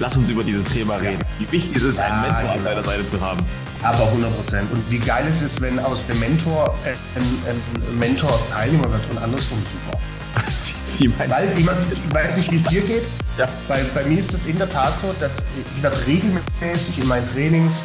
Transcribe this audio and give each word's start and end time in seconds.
Lass 0.00 0.16
uns 0.16 0.30
über 0.30 0.44
dieses 0.44 0.64
Thema 0.66 0.96
reden. 0.96 1.18
Wie 1.38 1.50
wichtig 1.50 1.74
ist 1.74 1.82
es, 1.82 1.98
einen 1.98 2.22
Mentor 2.22 2.50
an 2.50 2.62
seiner 2.62 2.84
Seite 2.84 3.08
zu 3.08 3.20
haben? 3.20 3.40
Aber 3.82 4.06
100 4.06 4.36
Prozent. 4.36 4.72
Und 4.72 4.88
wie 4.90 4.98
geil 4.98 5.26
ist 5.28 5.42
es, 5.42 5.60
wenn 5.60 5.78
aus 5.80 6.06
dem 6.06 6.20
Mentor 6.20 6.74
äh, 6.84 6.90
ein, 6.90 7.22
ein 7.48 7.98
Mentor 7.98 8.30
Teilnehmer 8.50 8.90
wird 8.92 9.10
und 9.10 9.18
andersrum 9.18 9.58
super. 9.58 9.98
wie 10.98 11.08
meinst 11.08 11.34
Weil, 11.34 11.48
du? 11.48 11.60
Ich 11.60 12.14
weiß 12.14 12.36
nicht, 12.36 12.52
wie 12.52 12.56
es 12.56 12.64
dir 12.64 12.82
geht. 12.82 13.02
Ja. 13.36 13.48
Bei, 13.66 13.82
bei 13.94 14.04
mir 14.04 14.18
ist 14.18 14.32
es 14.32 14.46
in 14.46 14.58
der 14.58 14.68
Tat 14.68 14.96
so, 14.96 15.12
dass 15.18 15.44
ich 15.56 15.82
werde 15.82 15.96
regelmäßig 16.06 17.00
in 17.00 17.08
meinen 17.08 17.28
Trainings 17.32 17.84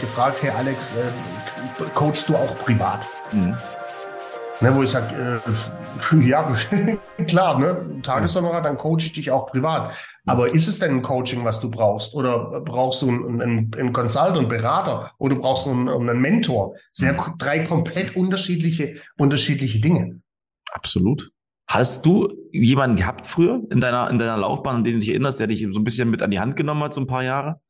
gefragt, 0.00 0.42
hey 0.42 0.50
Alex, 0.50 0.92
äh, 0.92 1.84
coachst 1.94 2.28
du 2.28 2.36
auch 2.36 2.58
privat? 2.58 3.06
Mhm. 3.32 3.56
Ne, 4.60 4.74
wo 4.74 4.82
ich 4.82 4.90
sage, 4.90 5.40
äh, 5.46 6.16
ja, 6.26 6.54
klar, 7.24 7.58
ne, 7.58 8.00
Tageshonorar, 8.02 8.62
dann 8.62 8.76
coache 8.76 9.06
ich 9.06 9.12
dich 9.12 9.30
auch 9.30 9.46
privat. 9.46 9.94
Aber 10.26 10.52
ist 10.54 10.68
es 10.68 10.78
denn 10.78 10.96
ein 10.96 11.02
Coaching, 11.02 11.44
was 11.44 11.60
du 11.60 11.70
brauchst? 11.70 12.14
Oder 12.14 12.60
brauchst 12.60 13.02
du 13.02 13.08
einen, 13.08 13.40
einen, 13.42 13.70
einen 13.74 13.92
Consultant, 13.92 14.38
einen 14.38 14.48
Berater? 14.48 15.12
Oder 15.18 15.36
brauchst 15.36 15.66
du 15.66 15.70
einen, 15.70 15.88
einen 15.88 16.20
Mentor? 16.20 16.76
Sehr 16.92 17.14
drei 17.38 17.60
komplett 17.60 18.16
unterschiedliche, 18.16 18.94
unterschiedliche 19.16 19.80
Dinge. 19.80 20.20
Absolut. 20.72 21.30
Hast 21.66 22.04
du 22.04 22.28
jemanden 22.52 22.96
gehabt 22.96 23.26
früher 23.26 23.62
in 23.70 23.80
deiner, 23.80 24.10
in 24.10 24.18
deiner 24.18 24.36
Laufbahn, 24.36 24.76
an 24.76 24.84
den 24.84 24.94
du 24.94 25.00
dich 25.00 25.10
erinnerst, 25.10 25.40
der 25.40 25.46
dich 25.46 25.66
so 25.70 25.78
ein 25.78 25.84
bisschen 25.84 26.10
mit 26.10 26.22
an 26.22 26.30
die 26.30 26.40
Hand 26.40 26.56
genommen 26.56 26.82
hat, 26.82 26.94
so 26.94 27.00
ein 27.00 27.06
paar 27.06 27.24
Jahre? 27.24 27.60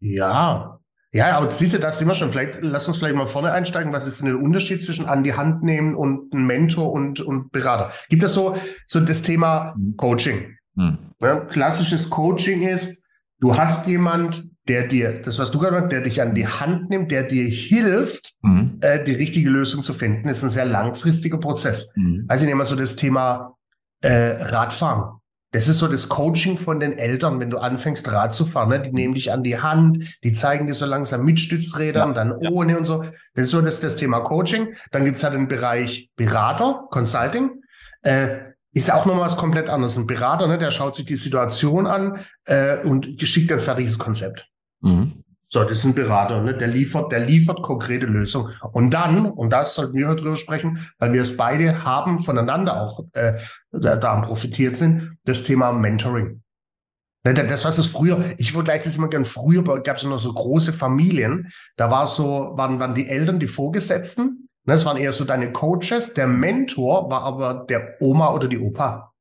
Ja, 0.00 0.80
ja, 1.12 1.36
aber 1.36 1.50
siehst 1.50 1.74
du, 1.74 1.78
das 1.78 1.98
sind 1.98 2.08
wir 2.08 2.14
schon. 2.14 2.32
Vielleicht, 2.32 2.58
lass 2.62 2.88
uns 2.88 2.98
vielleicht 2.98 3.14
mal 3.14 3.26
vorne 3.26 3.52
einsteigen. 3.52 3.92
Was 3.92 4.06
ist 4.06 4.20
denn 4.20 4.28
der 4.28 4.40
Unterschied 4.40 4.82
zwischen 4.82 5.06
an 5.06 5.22
die 5.22 5.34
Hand 5.34 5.62
nehmen 5.62 5.94
und 5.94 6.32
ein 6.32 6.46
Mentor 6.46 6.90
und, 6.90 7.20
und 7.20 7.52
Berater? 7.52 7.92
Gibt 8.08 8.22
es 8.22 8.32
so, 8.32 8.56
so 8.86 8.98
das 9.00 9.20
Thema 9.20 9.74
mhm. 9.76 9.96
Coaching? 9.96 10.56
Hm. 10.76 10.98
Ja, 11.20 11.36
klassisches 11.40 12.08
Coaching 12.08 12.66
ist, 12.66 13.04
du 13.40 13.56
hast 13.56 13.86
jemand, 13.86 14.44
der 14.68 14.86
dir, 14.86 15.20
das 15.20 15.38
was 15.38 15.50
du 15.50 15.58
gerade 15.58 15.86
der 15.88 16.00
dich 16.00 16.22
an 16.22 16.34
die 16.34 16.46
Hand 16.46 16.88
nimmt, 16.88 17.10
der 17.10 17.24
dir 17.24 17.44
hilft, 17.44 18.32
mhm. 18.42 18.78
äh, 18.80 19.04
die 19.04 19.12
richtige 19.12 19.50
Lösung 19.50 19.82
zu 19.82 19.92
finden, 19.92 20.28
ist 20.28 20.42
ein 20.42 20.50
sehr 20.50 20.64
langfristiger 20.64 21.38
Prozess. 21.38 21.92
Mhm. 21.94 22.24
Also 22.28 22.44
ich 22.44 22.48
nehme 22.48 22.58
mal 22.58 22.64
so 22.64 22.76
das 22.76 22.96
Thema 22.96 23.54
äh, 24.00 24.42
Radfahren. 24.42 25.18
Das 25.52 25.68
ist 25.68 25.78
so 25.78 25.86
das 25.86 26.08
Coaching 26.08 26.58
von 26.58 26.80
den 26.80 26.98
Eltern, 26.98 27.38
wenn 27.38 27.50
du 27.50 27.58
anfängst 27.58 28.10
Rad 28.10 28.34
zu 28.34 28.46
fahren. 28.46 28.70
Ne? 28.70 28.80
Die 28.80 28.92
nehmen 28.92 29.14
dich 29.14 29.32
an 29.32 29.42
die 29.42 29.60
Hand, 29.60 30.18
die 30.24 30.32
zeigen 30.32 30.66
dir 30.66 30.74
so 30.74 30.86
langsam 30.86 31.24
mit 31.24 31.40
Stützrädern, 31.40 32.08
ja, 32.08 32.14
dann 32.14 32.40
ja. 32.40 32.50
ohne 32.50 32.78
und 32.78 32.84
so. 32.84 33.04
Das 33.34 33.46
ist 33.46 33.50
so 33.50 33.60
das, 33.60 33.80
das 33.80 33.96
Thema 33.96 34.20
Coaching. 34.20 34.74
Dann 34.90 35.04
gibt's 35.04 35.22
halt 35.22 35.34
den 35.34 35.48
Bereich 35.48 36.10
Berater, 36.16 36.86
Consulting. 36.90 37.62
Äh, 38.02 38.38
ist 38.72 38.88
ja 38.88 38.94
auch 38.94 39.04
nochmal 39.04 39.24
was 39.24 39.36
komplett 39.36 39.68
anderes. 39.68 39.96
Ein 39.98 40.06
Berater, 40.06 40.46
ne, 40.46 40.56
der 40.56 40.70
schaut 40.70 40.96
sich 40.96 41.04
die 41.04 41.16
Situation 41.16 41.86
an 41.86 42.20
äh, 42.46 42.78
und 42.82 43.20
schickt 43.20 43.52
ein 43.52 43.60
fertiges 43.60 43.98
Konzept. 43.98 44.48
Mhm. 44.80 45.22
So, 45.54 45.62
das 45.64 45.78
ist 45.78 45.84
ein 45.84 45.94
Berater, 45.94 46.40
ne? 46.40 46.56
der 46.56 46.68
liefert, 46.68 47.12
der 47.12 47.20
liefert 47.20 47.60
konkrete 47.62 48.06
Lösungen. 48.06 48.54
Und 48.72 48.94
dann, 48.94 49.26
und 49.26 49.52
das 49.52 49.74
sollten 49.74 49.92
wir 49.92 50.14
drüber 50.14 50.36
sprechen, 50.36 50.88
weil 50.98 51.12
wir 51.12 51.20
es 51.20 51.36
beide 51.36 51.84
haben, 51.84 52.20
voneinander 52.20 52.80
auch 52.80 53.04
äh, 53.12 53.34
daran 53.70 54.22
profitiert 54.22 54.78
sind, 54.78 55.18
das 55.24 55.42
Thema 55.42 55.74
Mentoring. 55.74 56.40
Ne, 57.24 57.34
das, 57.34 57.66
was 57.66 57.76
es 57.76 57.84
früher, 57.84 58.32
ich 58.38 58.52
vergleiche 58.52 58.84
das 58.84 58.96
immer 58.96 59.10
gern, 59.10 59.26
früher 59.26 59.62
gab 59.82 59.98
es 59.98 60.04
noch 60.04 60.18
so 60.18 60.32
große 60.32 60.72
Familien, 60.72 61.52
da 61.76 61.90
war 61.90 62.06
so, 62.06 62.52
waren, 62.56 62.80
waren 62.80 62.94
die 62.94 63.06
Eltern 63.06 63.38
die 63.38 63.46
Vorgesetzten, 63.46 64.48
ne, 64.64 64.72
das 64.72 64.86
waren 64.86 64.96
eher 64.96 65.12
so 65.12 65.26
deine 65.26 65.52
Coaches, 65.52 66.14
der 66.14 66.28
Mentor 66.28 67.10
war 67.10 67.24
aber 67.24 67.66
der 67.68 67.96
Oma 68.00 68.32
oder 68.32 68.48
die 68.48 68.58
Opa. 68.58 69.11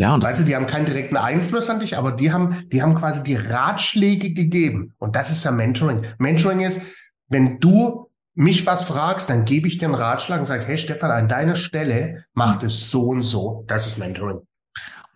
Ja, 0.00 0.14
und 0.14 0.24
weißt 0.24 0.40
du, 0.40 0.44
die 0.44 0.56
haben 0.56 0.64
keinen 0.64 0.86
direkten 0.86 1.18
Einfluss 1.18 1.68
an 1.68 1.78
dich, 1.78 1.98
aber 1.98 2.12
die 2.12 2.32
haben, 2.32 2.66
die 2.72 2.80
haben 2.80 2.94
quasi 2.94 3.22
die 3.22 3.36
Ratschläge 3.36 4.32
gegeben. 4.32 4.94
Und 4.96 5.14
das 5.14 5.30
ist 5.30 5.44
ja 5.44 5.50
Mentoring. 5.50 6.06
Mentoring 6.16 6.60
ist, 6.60 6.86
wenn 7.28 7.60
du 7.60 8.08
mich 8.34 8.64
was 8.64 8.84
fragst, 8.84 9.28
dann 9.28 9.44
gebe 9.44 9.68
ich 9.68 9.76
dir 9.76 9.88
einen 9.88 9.94
Ratschlag 9.94 10.38
und 10.38 10.46
sage, 10.46 10.64
hey 10.64 10.78
Stefan, 10.78 11.10
an 11.10 11.28
deiner 11.28 11.54
Stelle 11.54 12.24
macht 12.32 12.62
es 12.62 12.90
so 12.90 13.08
und 13.08 13.20
so. 13.20 13.66
Das 13.68 13.86
ist 13.86 13.98
Mentoring. 13.98 14.38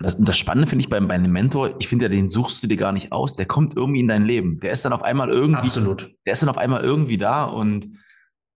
Das, 0.01 0.19
das 0.19 0.37
Spannende 0.37 0.69
finde 0.69 0.83
ich 0.83 0.91
bei, 0.91 1.01
bei 1.01 1.15
einem 1.15 1.33
Mentor, 1.33 1.77
ich 1.79 1.89
finde 1.89 2.05
ja, 2.05 2.09
den 2.11 2.29
suchst 2.29 2.63
du 2.63 2.67
dir 2.67 2.77
gar 2.77 2.93
nicht 2.93 3.11
aus, 3.11 3.37
der 3.37 3.47
kommt 3.47 3.75
irgendwie 3.75 4.01
in 4.01 4.09
dein 4.09 4.27
Leben. 4.27 4.61
Der 4.61 4.71
ist 4.71 4.85
dann 4.85 4.93
auf 4.93 5.03
einmal 5.03 5.31
irgendwie, 5.31 5.61
Absolut. 5.61 6.15
der 6.27 6.35
ist 6.35 6.43
dann 6.43 6.51
auf 6.51 6.59
einmal 6.59 6.83
irgendwie 6.83 7.17
da 7.17 7.45
und 7.45 7.89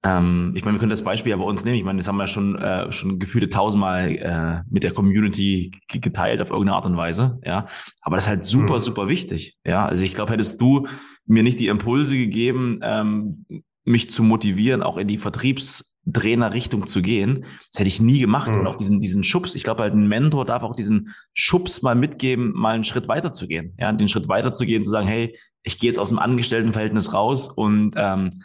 ähm, 0.05 0.53
ich 0.55 0.65
meine, 0.65 0.77
wir 0.77 0.79
können 0.79 0.91
das 0.91 1.03
Beispiel 1.03 1.31
ja 1.31 1.37
bei 1.37 1.45
uns 1.45 1.65
nehmen. 1.65 1.77
Ich 1.77 1.85
meine, 1.85 1.99
das 1.99 2.07
haben 2.07 2.17
wir 2.17 2.29
schon, 2.29 2.57
äh, 2.57 2.91
schon 2.93 3.19
gefühlte 3.19 3.51
tausendmal 3.51 4.11
äh, 4.11 4.63
mit 4.71 4.85
der 4.85 4.93
Community 4.93 5.73
geteilt 5.89 6.41
auf 6.41 6.51
irgendeine 6.51 6.77
Art 6.77 6.87
und 6.87 6.97
Weise. 6.97 7.41
Ja, 7.45 7.67
aber 8.03 8.17
das 8.17 8.25
ist 8.25 8.29
halt 8.29 8.45
super, 8.45 8.75
mhm. 8.75 8.81
super 8.81 9.09
wichtig. 9.09 9.57
Ja, 9.65 9.87
also 9.87 10.05
ich 10.05 10.15
glaube, 10.15 10.33
hättest 10.33 10.61
du 10.61 10.87
mir 11.27 11.43
nicht 11.43 11.59
die 11.59 11.67
Impulse 11.67 12.17
gegeben, 12.17 12.79
ähm, 12.83 13.45
mich 13.85 14.11
zu 14.11 14.23
motivieren, 14.23 14.83
auch 14.83 14.99
in 14.99 15.09
die 15.09 15.17
Vertriebstrainerrichtung 15.17 16.87
zu 16.87 17.03
gehen, 17.03 17.45
das 17.73 17.81
hätte 17.81 17.89
ich 17.89 18.01
nie 18.01 18.21
gemacht. 18.21 18.53
Mhm. 18.53 18.61
Und 18.61 18.67
auch 18.69 18.77
diesen, 18.77 19.01
diesen 19.01 19.25
Schubs. 19.25 19.57
Ich 19.57 19.65
glaube 19.65 19.83
halt, 19.83 19.95
ein 19.95 20.07
Mentor 20.07 20.45
darf 20.45 20.63
auch 20.63 20.77
diesen 20.77 21.13
Schubs 21.35 21.83
mal 21.83 21.97
mitgeben, 21.97 22.53
mal 22.55 22.75
einen 22.75 22.85
Schritt 22.85 23.09
weiter 23.09 23.33
zu 23.33 23.49
gehen. 23.49 23.75
Ja, 23.79 23.91
den 23.93 24.09
Schritt 24.09 24.29
weiter 24.29 24.53
zu 24.53 24.65
gehen, 24.65 24.85
zu 24.85 24.91
sagen, 24.91 25.09
hey, 25.09 25.37
ich 25.65 25.81
gehe 25.81 25.91
jetzt 25.91 25.99
aus 25.99 26.11
dem 26.11 26.21
Angestelltenverhältnis 26.21 27.13
raus 27.13 27.49
und 27.49 27.95
ähm, 27.97 28.43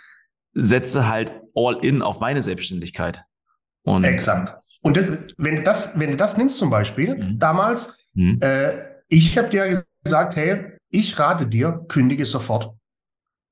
setze 0.53 1.07
halt 1.07 1.31
all 1.55 1.83
in 1.83 2.01
auf 2.01 2.19
meine 2.19 2.41
Selbstständigkeit. 2.41 3.23
Und 3.83 4.03
Exakt. 4.03 4.63
Und 4.81 4.97
das, 4.97 5.07
wenn 5.37 5.57
du 5.57 5.63
das, 5.63 5.99
wenn 5.99 6.11
du 6.11 6.17
das 6.17 6.37
nimmst 6.37 6.57
zum 6.57 6.69
Beispiel, 6.69 7.15
mhm. 7.15 7.39
damals, 7.39 7.97
mhm. 8.13 8.39
Äh, 8.41 8.93
ich 9.07 9.37
habe 9.37 9.49
dir 9.49 9.67
gesagt, 10.03 10.35
hey, 10.35 10.77
ich 10.89 11.19
rate 11.19 11.47
dir, 11.47 11.85
kündige 11.87 12.25
sofort. 12.25 12.75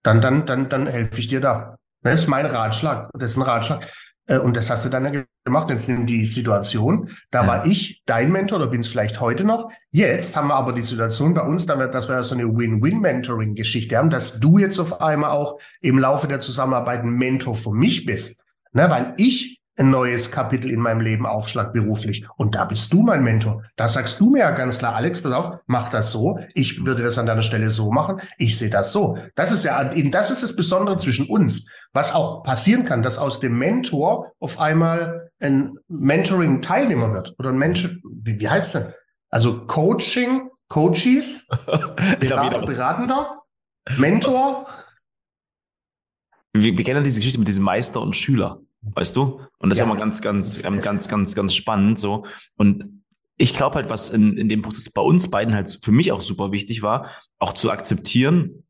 Dann, 0.03 0.21
dann, 0.21 0.45
dann, 0.45 0.69
dann 0.69 0.87
helfe 0.87 1.19
ich 1.19 1.27
dir 1.27 1.41
da. 1.41 1.77
Das 2.01 2.21
ist 2.21 2.27
mein 2.27 2.45
Ratschlag. 2.45 3.09
Das 3.13 3.31
ist 3.31 3.37
ein 3.37 3.43
Ratschlag. 3.43 3.87
Äh, 4.27 4.39
und 4.39 4.55
das 4.57 4.69
hast 4.69 4.85
du 4.85 4.89
dann 4.89 5.25
gemacht. 5.45 5.69
Jetzt 5.69 5.89
in 5.89 6.05
die 6.05 6.25
Situation, 6.25 7.09
da 7.29 7.41
ja. 7.41 7.47
war 7.47 7.65
ich 7.65 8.01
dein 8.05 8.31
Mentor 8.31 8.59
oder 8.59 8.67
bin 8.67 8.81
es 8.81 8.87
vielleicht 8.87 9.19
heute 9.19 9.43
noch. 9.43 9.71
Jetzt 9.91 10.35
haben 10.35 10.47
wir 10.47 10.55
aber 10.55 10.73
die 10.73 10.83
Situation 10.83 11.33
bei 11.33 11.41
uns, 11.41 11.65
dass 11.65 12.09
wir 12.09 12.23
so 12.23 12.35
eine 12.35 12.45
Win-Win-Mentoring-Geschichte 12.45 13.97
haben, 13.97 14.09
dass 14.09 14.39
du 14.39 14.57
jetzt 14.57 14.79
auf 14.79 15.01
einmal 15.01 15.31
auch 15.31 15.59
im 15.81 15.99
Laufe 15.99 16.27
der 16.27 16.39
Zusammenarbeit 16.39 17.03
ein 17.03 17.11
Mentor 17.11 17.55
für 17.55 17.71
mich 17.71 18.05
bist. 18.05 18.43
Ne, 18.73 18.89
weil 18.89 19.13
ich 19.17 19.60
ein 19.81 19.89
neues 19.89 20.31
Kapitel 20.31 20.69
in 20.69 20.79
meinem 20.79 21.01
Leben 21.01 21.25
aufschlag 21.25 21.73
beruflich. 21.73 22.25
Und 22.37 22.53
da 22.53 22.65
bist 22.65 22.93
du 22.93 23.01
mein 23.01 23.23
Mentor. 23.23 23.63
Da 23.75 23.87
sagst 23.87 24.19
du 24.19 24.29
mir 24.29 24.39
ja 24.39 24.51
ganz 24.51 24.77
klar, 24.77 24.95
Alex, 24.95 25.23
pass 25.23 25.33
auf, 25.33 25.57
mach 25.65 25.89
das 25.89 26.11
so. 26.11 26.39
Ich 26.53 26.85
würde 26.85 27.01
das 27.01 27.17
an 27.17 27.25
deiner 27.25 27.41
Stelle 27.41 27.69
so 27.71 27.91
machen. 27.91 28.21
Ich 28.37 28.59
sehe 28.59 28.69
das 28.69 28.93
so. 28.93 29.17
Das 29.35 29.51
ist 29.51 29.65
ja, 29.65 29.83
das 29.83 30.29
ist 30.29 30.43
das 30.43 30.55
Besondere 30.55 30.97
zwischen 30.97 31.27
uns. 31.27 31.67
Was 31.93 32.13
auch 32.13 32.43
passieren 32.43 32.85
kann, 32.85 33.01
dass 33.01 33.17
aus 33.17 33.39
dem 33.39 33.57
Mentor 33.57 34.33
auf 34.39 34.59
einmal 34.59 35.31
ein 35.39 35.73
Mentoring-Teilnehmer 35.87 37.11
wird 37.13 37.33
oder 37.39 37.49
ein 37.49 37.57
Mentor, 37.57 37.89
wie, 38.03 38.39
wie 38.39 38.49
heißt 38.49 38.75
denn? 38.75 38.93
Also 39.31 39.65
Coaching, 39.65 40.49
Coaches, 40.69 41.47
Berater, 42.19 42.61
Beratender, 42.61 43.41
Mentor. 43.97 44.67
Wir, 46.53 46.77
wir 46.77 46.85
kennen 46.85 47.03
diese 47.03 47.19
Geschichte 47.19 47.39
mit 47.39 47.47
diesem 47.47 47.63
Meister 47.63 47.99
und 47.99 48.15
Schüler. 48.15 48.59
Weißt 48.81 49.15
du? 49.15 49.41
Und 49.57 49.69
das 49.69 49.79
ja. 49.79 49.85
ist 49.85 49.89
ja 49.89 49.93
mal 49.93 49.99
ganz, 49.99 50.21
ganz, 50.21 50.61
ganz, 50.61 51.07
ganz, 51.07 51.35
ganz 51.35 51.53
spannend 51.53 51.99
so. 51.99 52.25
Und 52.57 53.03
ich 53.37 53.53
glaube 53.53 53.75
halt, 53.75 53.89
was 53.89 54.09
in, 54.09 54.37
in 54.37 54.49
dem 54.49 54.61
Prozess 54.61 54.89
bei 54.89 55.01
uns 55.01 55.29
beiden 55.29 55.53
halt 55.53 55.79
für 55.83 55.91
mich 55.91 56.11
auch 56.11 56.21
super 56.21 56.51
wichtig 56.51 56.81
war, 56.81 57.09
auch 57.39 57.53
zu 57.53 57.71
akzeptieren, 57.71 58.63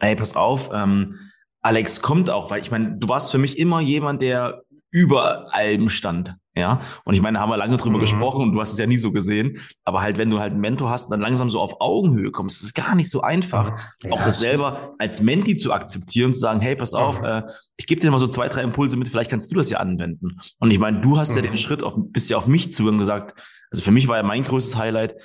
ey, 0.00 0.16
pass 0.16 0.36
auf, 0.36 0.70
ähm, 0.72 1.18
Alex 1.60 2.02
kommt 2.02 2.28
auch, 2.28 2.50
weil 2.50 2.60
ich 2.60 2.70
meine, 2.70 2.96
du 2.98 3.08
warst 3.08 3.32
für 3.32 3.38
mich 3.38 3.58
immer 3.58 3.80
jemand, 3.80 4.22
der 4.22 4.62
über 4.90 5.54
allem 5.54 5.88
stand. 5.88 6.36
Ja, 6.56 6.80
und 7.04 7.14
ich 7.14 7.20
meine, 7.20 7.36
da 7.36 7.42
haben 7.42 7.50
wir 7.50 7.56
lange 7.56 7.76
drüber 7.76 7.96
mhm. 7.96 8.02
gesprochen 8.02 8.42
und 8.42 8.52
du 8.52 8.60
hast 8.60 8.72
es 8.72 8.78
ja 8.78 8.86
nie 8.86 8.96
so 8.96 9.10
gesehen. 9.10 9.58
Aber 9.84 10.02
halt, 10.02 10.18
wenn 10.18 10.30
du 10.30 10.38
halt 10.38 10.52
einen 10.52 10.60
Mentor 10.60 10.88
hast 10.88 11.06
und 11.06 11.10
dann 11.10 11.20
langsam 11.20 11.50
so 11.50 11.60
auf 11.60 11.80
Augenhöhe 11.80 12.30
kommst, 12.30 12.60
ist 12.60 12.66
es 12.68 12.74
gar 12.74 12.94
nicht 12.94 13.10
so 13.10 13.22
einfach, 13.22 13.76
ja, 14.02 14.12
auch 14.12 14.22
das 14.22 14.38
selber 14.38 14.94
als 14.98 15.20
Menti 15.20 15.56
zu 15.56 15.72
akzeptieren, 15.72 16.32
zu 16.32 16.38
sagen, 16.38 16.60
hey, 16.60 16.76
pass 16.76 16.92
mhm. 16.92 16.98
auf, 16.98 17.22
äh, 17.22 17.42
ich 17.76 17.88
gebe 17.88 18.00
dir 18.00 18.10
mal 18.12 18.20
so 18.20 18.28
zwei, 18.28 18.48
drei 18.48 18.62
Impulse 18.62 18.96
mit, 18.96 19.08
vielleicht 19.08 19.30
kannst 19.30 19.50
du 19.50 19.56
das 19.56 19.68
ja 19.68 19.78
anwenden. 19.78 20.38
Und 20.60 20.70
ich 20.70 20.78
meine, 20.78 21.00
du 21.00 21.18
hast 21.18 21.30
mhm. 21.30 21.36
ja 21.36 21.42
den 21.42 21.56
Schritt 21.56 21.82
auf, 21.82 21.94
bist 21.96 22.30
ja 22.30 22.36
auf 22.36 22.46
mich 22.46 22.70
zu 22.70 22.86
und 22.88 22.98
gesagt, 22.98 23.34
also 23.72 23.82
für 23.82 23.90
mich 23.90 24.06
war 24.06 24.16
ja 24.16 24.22
mein 24.22 24.44
größtes 24.44 24.76
Highlight, 24.76 25.16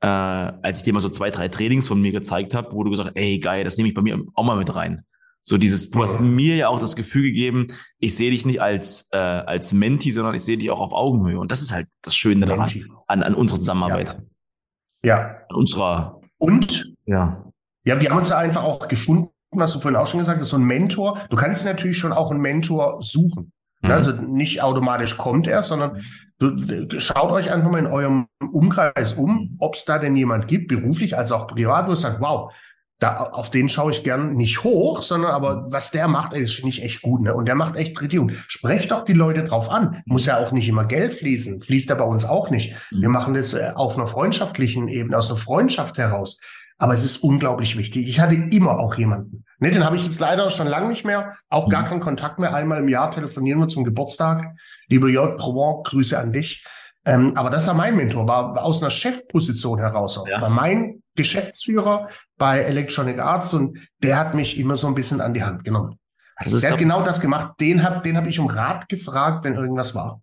äh, 0.00 0.06
als 0.08 0.78
ich 0.78 0.84
dir 0.84 0.92
mal 0.92 1.00
so 1.00 1.08
zwei, 1.10 1.30
drei 1.30 1.46
Trainings 1.46 1.86
von 1.86 2.00
mir 2.00 2.10
gezeigt 2.10 2.54
habe, 2.54 2.72
wo 2.72 2.82
du 2.82 2.90
gesagt, 2.90 3.12
ey, 3.14 3.38
geil, 3.38 3.62
das 3.62 3.76
nehme 3.76 3.88
ich 3.88 3.94
bei 3.94 4.02
mir 4.02 4.20
auch 4.34 4.44
mal 4.44 4.56
mit 4.56 4.74
rein. 4.74 5.04
So 5.48 5.58
dieses, 5.58 5.90
du 5.90 6.02
hast 6.02 6.20
mir 6.20 6.56
ja 6.56 6.68
auch 6.68 6.80
das 6.80 6.96
Gefühl 6.96 7.22
gegeben, 7.22 7.68
ich 7.98 8.16
sehe 8.16 8.32
dich 8.32 8.44
nicht 8.44 8.60
als, 8.60 9.08
äh, 9.12 9.16
als 9.16 9.72
Menti, 9.72 10.10
sondern 10.10 10.34
ich 10.34 10.42
sehe 10.42 10.58
dich 10.58 10.72
auch 10.72 10.80
auf 10.80 10.92
Augenhöhe. 10.92 11.38
Und 11.38 11.52
das 11.52 11.62
ist 11.62 11.72
halt 11.72 11.86
das 12.02 12.16
Schöne 12.16 12.46
daran, 12.46 12.68
an, 13.06 13.22
an 13.22 13.34
unserer 13.34 13.58
Zusammenarbeit. 13.58 14.20
Ja. 15.04 15.18
ja. 15.18 15.36
An 15.48 15.56
unserer. 15.56 16.20
Und? 16.38 16.92
Ja. 17.04 17.44
Ja, 17.84 18.00
wir 18.00 18.10
haben 18.10 18.18
uns 18.18 18.30
da 18.30 18.38
einfach 18.38 18.64
auch 18.64 18.88
gefunden, 18.88 19.30
was 19.52 19.72
du 19.72 19.78
vorhin 19.78 19.96
auch 19.96 20.08
schon 20.08 20.18
gesagt 20.18 20.40
hast, 20.40 20.48
so 20.48 20.56
ein 20.56 20.64
Mentor. 20.64 21.20
Du 21.30 21.36
kannst 21.36 21.64
natürlich 21.64 21.96
schon 21.96 22.12
auch 22.12 22.32
einen 22.32 22.40
Mentor 22.40 23.00
suchen. 23.00 23.52
Mhm. 23.82 23.90
Also 23.92 24.12
nicht 24.12 24.62
automatisch 24.62 25.16
kommt 25.16 25.46
er, 25.46 25.62
sondern 25.62 26.02
du, 26.40 26.98
schaut 26.98 27.30
euch 27.30 27.52
einfach 27.52 27.70
mal 27.70 27.78
in 27.78 27.86
eurem 27.86 28.26
Umkreis 28.52 29.12
um, 29.12 29.56
ob 29.60 29.76
es 29.76 29.84
da 29.84 30.00
denn 30.00 30.16
jemand 30.16 30.48
gibt, 30.48 30.66
beruflich 30.66 31.16
als 31.16 31.30
auch 31.30 31.46
privat, 31.46 31.86
wo 31.86 31.92
es 31.92 32.00
sagt, 32.00 32.20
wow, 32.20 32.52
da, 32.98 33.18
auf 33.18 33.50
den 33.50 33.68
schaue 33.68 33.90
ich 33.90 34.04
gern 34.04 34.36
nicht 34.36 34.64
hoch, 34.64 35.02
sondern 35.02 35.32
aber 35.32 35.66
was 35.68 35.90
der 35.90 36.08
macht, 36.08 36.32
ey, 36.32 36.42
das 36.42 36.54
finde 36.54 36.70
ich 36.70 36.82
echt 36.82 37.02
gut. 37.02 37.20
Ne? 37.22 37.34
Und 37.34 37.46
der 37.46 37.54
macht 37.54 37.76
echt 37.76 38.00
richtig 38.00 38.20
gut. 38.20 38.32
Sprecht 38.48 38.90
doch 38.90 39.04
die 39.04 39.12
Leute 39.12 39.44
drauf 39.44 39.70
an. 39.70 40.02
Muss 40.06 40.24
ja 40.24 40.38
auch 40.38 40.50
nicht 40.52 40.68
immer 40.68 40.86
Geld 40.86 41.12
fließen. 41.12 41.60
Fließt 41.60 41.90
ja 41.90 41.94
bei 41.94 42.04
uns 42.04 42.24
auch 42.24 42.48
nicht. 42.48 42.74
Mhm. 42.90 43.02
Wir 43.02 43.08
machen 43.10 43.34
das 43.34 43.52
äh, 43.52 43.72
auf 43.74 43.96
einer 43.96 44.06
freundschaftlichen 44.06 44.88
Ebene, 44.88 45.18
aus 45.18 45.28
einer 45.28 45.38
Freundschaft 45.38 45.98
heraus. 45.98 46.38
Aber 46.78 46.94
es 46.94 47.04
ist 47.04 47.18
unglaublich 47.18 47.76
wichtig. 47.76 48.08
Ich 48.08 48.20
hatte 48.20 48.34
immer 48.34 48.78
auch 48.78 48.96
jemanden. 48.96 49.44
Ne, 49.58 49.70
den 49.70 49.84
habe 49.84 49.96
ich 49.96 50.04
jetzt 50.04 50.20
leider 50.20 50.50
schon 50.50 50.66
lange 50.66 50.88
nicht 50.88 51.04
mehr. 51.04 51.34
Auch 51.48 51.68
gar 51.68 51.82
mhm. 51.82 51.86
keinen 51.86 52.00
Kontakt 52.00 52.38
mehr. 52.38 52.54
Einmal 52.54 52.78
im 52.78 52.88
Jahr 52.88 53.10
telefonieren 53.10 53.60
wir 53.60 53.68
zum 53.68 53.84
Geburtstag. 53.84 54.54
Lieber 54.88 55.08
Jörg 55.08 55.36
Provence, 55.36 55.90
Grüße 55.90 56.18
an 56.18 56.32
dich. 56.32 56.64
Ähm, 57.04 57.36
aber 57.36 57.50
das 57.50 57.66
war 57.66 57.74
mein 57.74 57.96
Mentor, 57.96 58.26
war, 58.26 58.54
war 58.54 58.64
aus 58.64 58.82
einer 58.82 58.90
Chefposition 58.90 59.78
heraus. 59.78 60.22
Ja. 60.28 60.40
War 60.40 60.50
mein 60.50 61.02
Geschäftsführer 61.16 62.08
bei 62.36 62.60
Electronic 62.60 63.18
Arts 63.18 63.54
und 63.54 63.78
der 64.02 64.18
hat 64.18 64.34
mich 64.34 64.58
immer 64.58 64.76
so 64.76 64.86
ein 64.86 64.94
bisschen 64.94 65.20
an 65.20 65.34
die 65.34 65.42
Hand 65.42 65.64
genommen. 65.64 65.98
Das 66.38 66.60
der 66.60 66.72
hat 66.72 66.78
genau 66.78 67.02
das 67.02 67.20
gemacht. 67.20 67.54
Den 67.60 67.82
habe 67.82 68.02
den 68.02 68.16
hab 68.16 68.26
ich 68.26 68.38
um 68.38 68.46
Rat 68.46 68.88
gefragt, 68.88 69.44
wenn 69.44 69.54
irgendwas 69.54 69.94
war. 69.94 70.20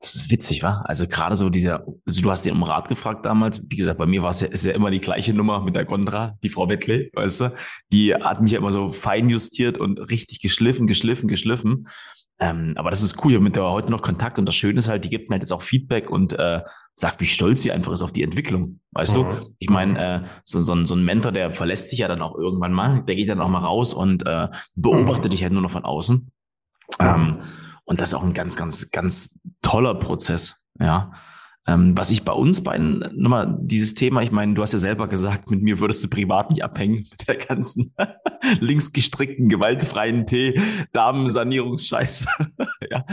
Das 0.00 0.14
ist 0.14 0.30
witzig, 0.30 0.62
wa? 0.62 0.82
Also 0.84 1.06
gerade 1.06 1.36
so 1.36 1.48
dieser, 1.48 1.86
also 2.06 2.20
du 2.20 2.30
hast 2.30 2.44
den 2.44 2.54
um 2.54 2.62
Rat 2.62 2.88
gefragt 2.88 3.24
damals. 3.24 3.64
Wie 3.70 3.76
gesagt, 3.76 3.98
bei 3.98 4.06
mir 4.06 4.22
war 4.22 4.30
es 4.30 4.40
ja, 4.40 4.48
ist 4.48 4.64
ja 4.64 4.72
immer 4.72 4.90
die 4.90 5.00
gleiche 5.00 5.32
Nummer 5.32 5.60
mit 5.60 5.76
der 5.76 5.86
Gondra, 5.86 6.36
die 6.42 6.50
Frau 6.50 6.68
Wettle, 6.68 7.08
weißt 7.14 7.40
du? 7.40 7.54
Die 7.90 8.14
hat 8.14 8.42
mich 8.42 8.52
ja 8.52 8.58
immer 8.58 8.70
so 8.70 8.90
fein 8.90 9.30
justiert 9.30 9.78
und 9.78 9.98
richtig 10.10 10.40
geschliffen, 10.40 10.86
geschliffen, 10.86 11.28
geschliffen. 11.28 11.88
Ähm, 12.40 12.74
aber 12.76 12.90
das 12.90 13.02
ist 13.02 13.24
cool, 13.24 13.32
ich 13.32 13.36
habe 13.36 13.44
mit 13.44 13.54
der 13.54 13.70
heute 13.70 13.92
noch 13.92 14.02
Kontakt 14.02 14.38
und 14.38 14.46
das 14.46 14.56
Schöne 14.56 14.78
ist 14.78 14.88
halt, 14.88 15.04
die 15.04 15.10
gibt 15.10 15.30
mir 15.30 15.34
halt 15.34 15.42
jetzt 15.42 15.52
auch 15.52 15.62
Feedback 15.62 16.10
und 16.10 16.32
äh, 16.32 16.62
sagt, 16.96 17.20
wie 17.20 17.26
stolz 17.26 17.62
sie 17.62 17.70
einfach 17.70 17.92
ist 17.92 18.02
auf 18.02 18.12
die 18.12 18.24
Entwicklung. 18.24 18.80
Weißt 18.90 19.16
mhm. 19.16 19.22
du? 19.22 19.54
Ich 19.58 19.70
meine, 19.70 20.24
äh, 20.24 20.28
so, 20.44 20.60
so, 20.60 20.74
ein, 20.74 20.86
so 20.86 20.96
ein 20.96 21.04
Mentor, 21.04 21.30
der 21.30 21.52
verlässt 21.52 21.92
dich 21.92 22.00
ja 22.00 22.08
dann 22.08 22.22
auch 22.22 22.36
irgendwann 22.36 22.72
mal, 22.72 23.02
der 23.02 23.14
geht 23.14 23.28
dann 23.28 23.40
auch 23.40 23.48
mal 23.48 23.60
raus 23.60 23.94
und 23.94 24.26
äh, 24.26 24.48
beobachtet 24.74 25.26
mhm. 25.26 25.30
dich 25.30 25.42
halt 25.42 25.52
nur 25.52 25.62
noch 25.62 25.70
von 25.70 25.84
außen. 25.84 26.30
Ähm, 26.98 27.38
und 27.84 28.00
das 28.00 28.08
ist 28.08 28.14
auch 28.14 28.24
ein 28.24 28.34
ganz, 28.34 28.56
ganz, 28.56 28.90
ganz 28.90 29.38
toller 29.62 29.94
Prozess. 29.94 30.64
Ja. 30.80 31.12
Ähm, 31.66 31.96
was 31.96 32.10
ich 32.10 32.24
bei 32.24 32.32
uns 32.32 32.62
beiden, 32.62 32.98
nochmal 33.14 33.56
dieses 33.62 33.94
Thema, 33.94 34.20
ich 34.20 34.30
meine, 34.30 34.52
du 34.52 34.60
hast 34.60 34.72
ja 34.72 34.78
selber 34.78 35.08
gesagt, 35.08 35.50
mit 35.50 35.62
mir 35.62 35.80
würdest 35.80 36.04
du 36.04 36.08
privat 36.08 36.50
nicht 36.50 36.62
abhängen 36.62 37.06
mit 37.10 37.26
der 37.26 37.36
ganzen 37.36 37.90
linksgestrickten, 38.60 39.48
gewaltfreien 39.48 40.26
Tee, 40.26 40.60
Damensanierungsscheiße. 40.92 42.28
ja. 42.90 43.04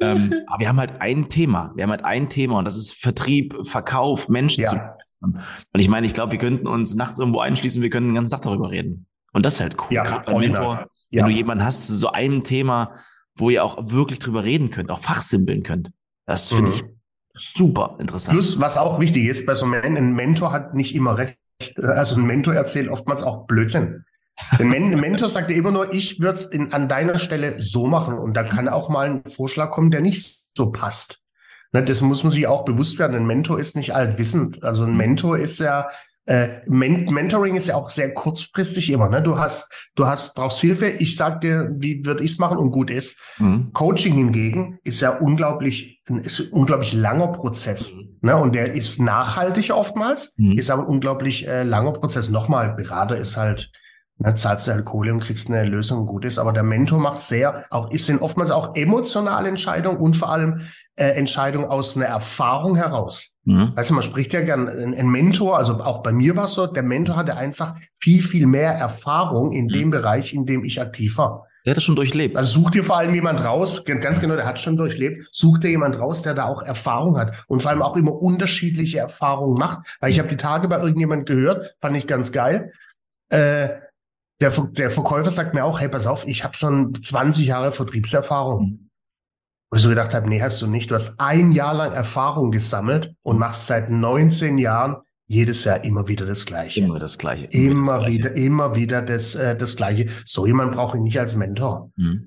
ähm, 0.00 0.32
aber 0.46 0.60
wir 0.60 0.68
haben 0.68 0.78
halt 0.78 1.00
ein 1.00 1.28
Thema. 1.28 1.72
Wir 1.76 1.84
haben 1.84 1.90
halt 1.90 2.04
ein 2.04 2.30
Thema 2.30 2.58
und 2.58 2.64
das 2.64 2.78
ist 2.78 2.94
Vertrieb, 2.94 3.54
Verkauf, 3.64 4.30
Menschen 4.30 4.62
ja. 4.62 4.70
zu 4.70 4.76
begeistern. 4.76 5.42
Und 5.72 5.80
ich 5.80 5.88
meine, 5.88 6.06
ich 6.06 6.14
glaube, 6.14 6.32
wir 6.32 6.38
könnten 6.38 6.66
uns 6.66 6.94
nachts 6.94 7.18
irgendwo 7.18 7.40
einschließen, 7.40 7.82
wir 7.82 7.90
könnten 7.90 8.10
den 8.10 8.14
ganzen 8.14 8.32
Tag 8.32 8.42
darüber 8.42 8.70
reden. 8.70 9.06
Und 9.34 9.44
das 9.44 9.54
ist 9.54 9.60
halt 9.60 9.76
cool. 9.78 9.94
Ja, 9.94 10.04
Gerade 10.04 10.24
beim 10.24 10.40
Mentor, 10.40 10.86
ja. 11.10 11.22
wenn 11.22 11.30
du 11.30 11.36
jemanden 11.36 11.64
hast, 11.64 11.86
so 11.86 12.08
ein 12.08 12.44
Thema, 12.44 12.94
wo 13.36 13.50
ihr 13.50 13.62
auch 13.62 13.90
wirklich 13.90 14.20
drüber 14.20 14.42
reden 14.42 14.70
könnt, 14.70 14.90
auch 14.90 15.00
fachsimpeln 15.00 15.62
könnt. 15.62 15.92
Das 16.24 16.48
finde 16.48 16.70
mhm. 16.70 16.76
ich 16.76 16.84
Super 17.34 17.96
interessant. 17.98 18.36
Plus, 18.36 18.60
was 18.60 18.76
auch 18.76 19.00
wichtig 19.00 19.26
ist, 19.26 19.46
bei 19.46 19.54
so 19.54 19.66
einem 19.66 19.96
ein 19.96 20.12
Mentor 20.12 20.52
hat 20.52 20.74
nicht 20.74 20.94
immer 20.94 21.16
recht. 21.16 21.38
Also 21.78 22.16
ein 22.16 22.26
Mentor 22.26 22.54
erzählt 22.54 22.88
oftmals 22.88 23.22
auch 23.22 23.46
Blödsinn. 23.46 24.04
Ein 24.58 24.68
Mentor 25.00 25.28
sagt 25.28 25.50
dir 25.50 25.56
immer 25.56 25.70
nur, 25.70 25.92
ich 25.92 26.20
würde 26.20 26.38
es 26.38 26.50
an 26.72 26.88
deiner 26.88 27.18
Stelle 27.18 27.60
so 27.60 27.86
machen. 27.86 28.18
Und 28.18 28.34
da 28.34 28.44
kann 28.44 28.68
auch 28.68 28.88
mal 28.88 29.06
ein 29.06 29.22
Vorschlag 29.26 29.70
kommen, 29.70 29.90
der 29.90 30.00
nicht 30.00 30.40
so 30.56 30.72
passt. 30.72 31.22
Ne, 31.72 31.84
das 31.84 32.00
muss 32.00 32.24
man 32.24 32.32
sich 32.32 32.46
auch 32.46 32.64
bewusst 32.64 32.98
werden. 32.98 33.16
Ein 33.16 33.26
Mentor 33.26 33.60
ist 33.60 33.76
nicht 33.76 33.94
altwissend. 33.94 34.64
Also 34.64 34.84
ein 34.84 34.96
Mentor 34.96 35.38
ist 35.38 35.60
ja 35.60 35.88
äh, 36.30 36.62
Men 36.66 37.06
Mentoring 37.06 37.56
ist 37.56 37.66
ja 37.66 37.74
auch 37.74 37.90
sehr 37.90 38.14
kurzfristig 38.14 38.92
immer. 38.92 39.08
Ne? 39.08 39.20
Du 39.20 39.36
hast, 39.36 39.68
du 39.96 40.06
hast, 40.06 40.36
brauchst 40.36 40.60
Hilfe. 40.60 40.88
Ich 40.88 41.16
sag 41.16 41.40
dir, 41.40 41.72
wie 41.76 42.06
würde 42.06 42.22
ich 42.22 42.30
es 42.30 42.38
machen 42.38 42.56
und 42.56 42.70
gut 42.70 42.88
ist. 42.88 43.20
Mhm. 43.38 43.72
Coaching 43.72 44.14
hingegen 44.14 44.78
ist 44.84 45.00
ja 45.00 45.18
unglaublich, 45.18 46.00
ist 46.22 46.38
ein 46.38 46.52
unglaublich 46.52 46.92
langer 46.92 47.32
Prozess. 47.32 47.94
Mhm. 47.94 48.18
Ne? 48.20 48.36
Und 48.36 48.54
der 48.54 48.74
ist 48.74 49.00
nachhaltig 49.00 49.72
oftmals, 49.72 50.34
mhm. 50.36 50.56
ist 50.56 50.70
aber 50.70 50.82
ein 50.82 50.88
unglaublich 50.88 51.48
äh, 51.48 51.64
langer 51.64 51.94
Prozess. 51.94 52.30
Nochmal, 52.30 52.76
Berater 52.76 53.18
ist 53.18 53.36
halt 53.36 53.72
dann 54.22 54.36
zahlst 54.36 54.68
du 54.68 54.72
halt 54.72 54.84
Kohle 54.84 55.14
und 55.14 55.20
kriegst 55.20 55.50
eine 55.50 55.64
Lösung, 55.64 56.06
gut 56.06 56.26
ist. 56.26 56.38
Aber 56.38 56.52
der 56.52 56.62
Mentor 56.62 57.00
macht 57.00 57.20
sehr, 57.20 57.64
auch 57.70 57.90
ist 57.90 58.04
sind 58.04 58.20
oftmals 58.20 58.50
auch 58.50 58.74
emotionale 58.76 59.48
Entscheidungen 59.48 59.96
und 59.96 60.14
vor 60.14 60.30
allem 60.30 60.60
äh, 61.00 61.12
Entscheidungen 61.14 61.66
aus 61.66 61.96
einer 61.96 62.06
Erfahrung 62.06 62.76
heraus. 62.76 63.36
Mhm. 63.44 63.72
Weißt 63.74 63.88
du, 63.88 63.94
man 63.94 64.02
spricht 64.02 64.34
ja 64.34 64.42
gern, 64.42 64.68
ein, 64.68 64.94
ein 64.94 65.08
Mentor, 65.08 65.56
also 65.56 65.80
auch 65.80 66.02
bei 66.02 66.12
mir 66.12 66.36
war 66.36 66.44
es 66.44 66.52
so, 66.52 66.66
der 66.66 66.82
Mentor 66.82 67.16
hatte 67.16 67.36
einfach 67.38 67.74
viel, 67.90 68.22
viel 68.22 68.46
mehr 68.46 68.72
Erfahrung 68.72 69.52
in 69.52 69.64
mhm. 69.64 69.70
dem 69.70 69.90
Bereich, 69.90 70.34
in 70.34 70.44
dem 70.44 70.62
ich 70.62 70.80
aktiv 70.80 71.16
war. 71.16 71.46
Der 71.64 71.70
hat 71.70 71.78
das 71.78 71.84
schon 71.84 71.96
durchlebt. 71.96 72.36
Also 72.36 72.60
such 72.60 72.70
dir 72.70 72.84
vor 72.84 72.98
allem 72.98 73.14
jemand 73.14 73.42
raus, 73.42 73.84
ganz 73.86 74.20
genau, 74.20 74.36
der 74.36 74.44
hat 74.44 74.60
schon 74.60 74.76
durchlebt, 74.76 75.26
such 75.32 75.58
dir 75.58 75.70
jemand 75.70 75.98
raus, 75.98 76.20
der 76.20 76.34
da 76.34 76.44
auch 76.44 76.60
Erfahrung 76.60 77.16
hat 77.16 77.32
und 77.48 77.62
vor 77.62 77.70
allem 77.70 77.82
auch 77.82 77.96
immer 77.96 78.12
unterschiedliche 78.12 78.98
Erfahrungen 78.98 79.58
macht. 79.58 79.96
Weil 80.00 80.10
ich 80.10 80.18
habe 80.18 80.28
die 80.28 80.36
Tage 80.36 80.68
bei 80.68 80.78
irgendjemand 80.78 81.24
gehört, 81.24 81.76
fand 81.78 81.96
ich 81.96 82.06
ganz 82.06 82.30
geil. 82.32 82.72
Äh, 83.30 83.70
der, 84.40 84.50
der 84.50 84.90
Verkäufer 84.90 85.30
sagt 85.30 85.54
mir 85.54 85.64
auch, 85.64 85.80
hey, 85.80 85.88
pass 85.88 86.06
auf, 86.06 86.26
ich 86.26 86.44
habe 86.44 86.56
schon 86.56 86.94
20 86.94 87.46
Jahre 87.46 87.72
Vertriebserfahrung. 87.72 88.62
Mhm. 88.62 88.89
Wo 89.70 89.76
ich 89.76 89.82
so 89.82 89.88
gedacht 89.88 90.14
habe, 90.14 90.28
nee, 90.28 90.42
hast 90.42 90.60
du 90.60 90.66
nicht. 90.66 90.90
Du 90.90 90.94
hast 90.94 91.20
ein 91.20 91.52
Jahr 91.52 91.74
lang 91.74 91.92
Erfahrung 91.92 92.50
gesammelt 92.50 93.14
und 93.22 93.38
machst 93.38 93.68
seit 93.68 93.88
19 93.88 94.58
Jahren 94.58 94.96
jedes 95.28 95.62
Jahr 95.62 95.84
immer 95.84 96.08
wieder 96.08 96.26
das 96.26 96.44
Gleiche. 96.44 96.80
Immer 96.80 96.98
das 96.98 97.16
Gleiche. 97.16 97.46
Immer, 97.46 97.70
immer 97.70 97.82
das 97.82 97.98
Gleiche. 98.00 98.12
wieder, 98.12 98.34
immer 98.34 98.74
wieder 98.74 99.00
das, 99.00 99.36
äh, 99.36 99.56
das 99.56 99.76
Gleiche. 99.76 100.08
So 100.24 100.44
jemand 100.44 100.72
brauche 100.72 100.96
ich 100.96 101.02
nicht 101.04 101.20
als 101.20 101.36
Mentor. 101.36 101.92
Mhm. 101.94 102.26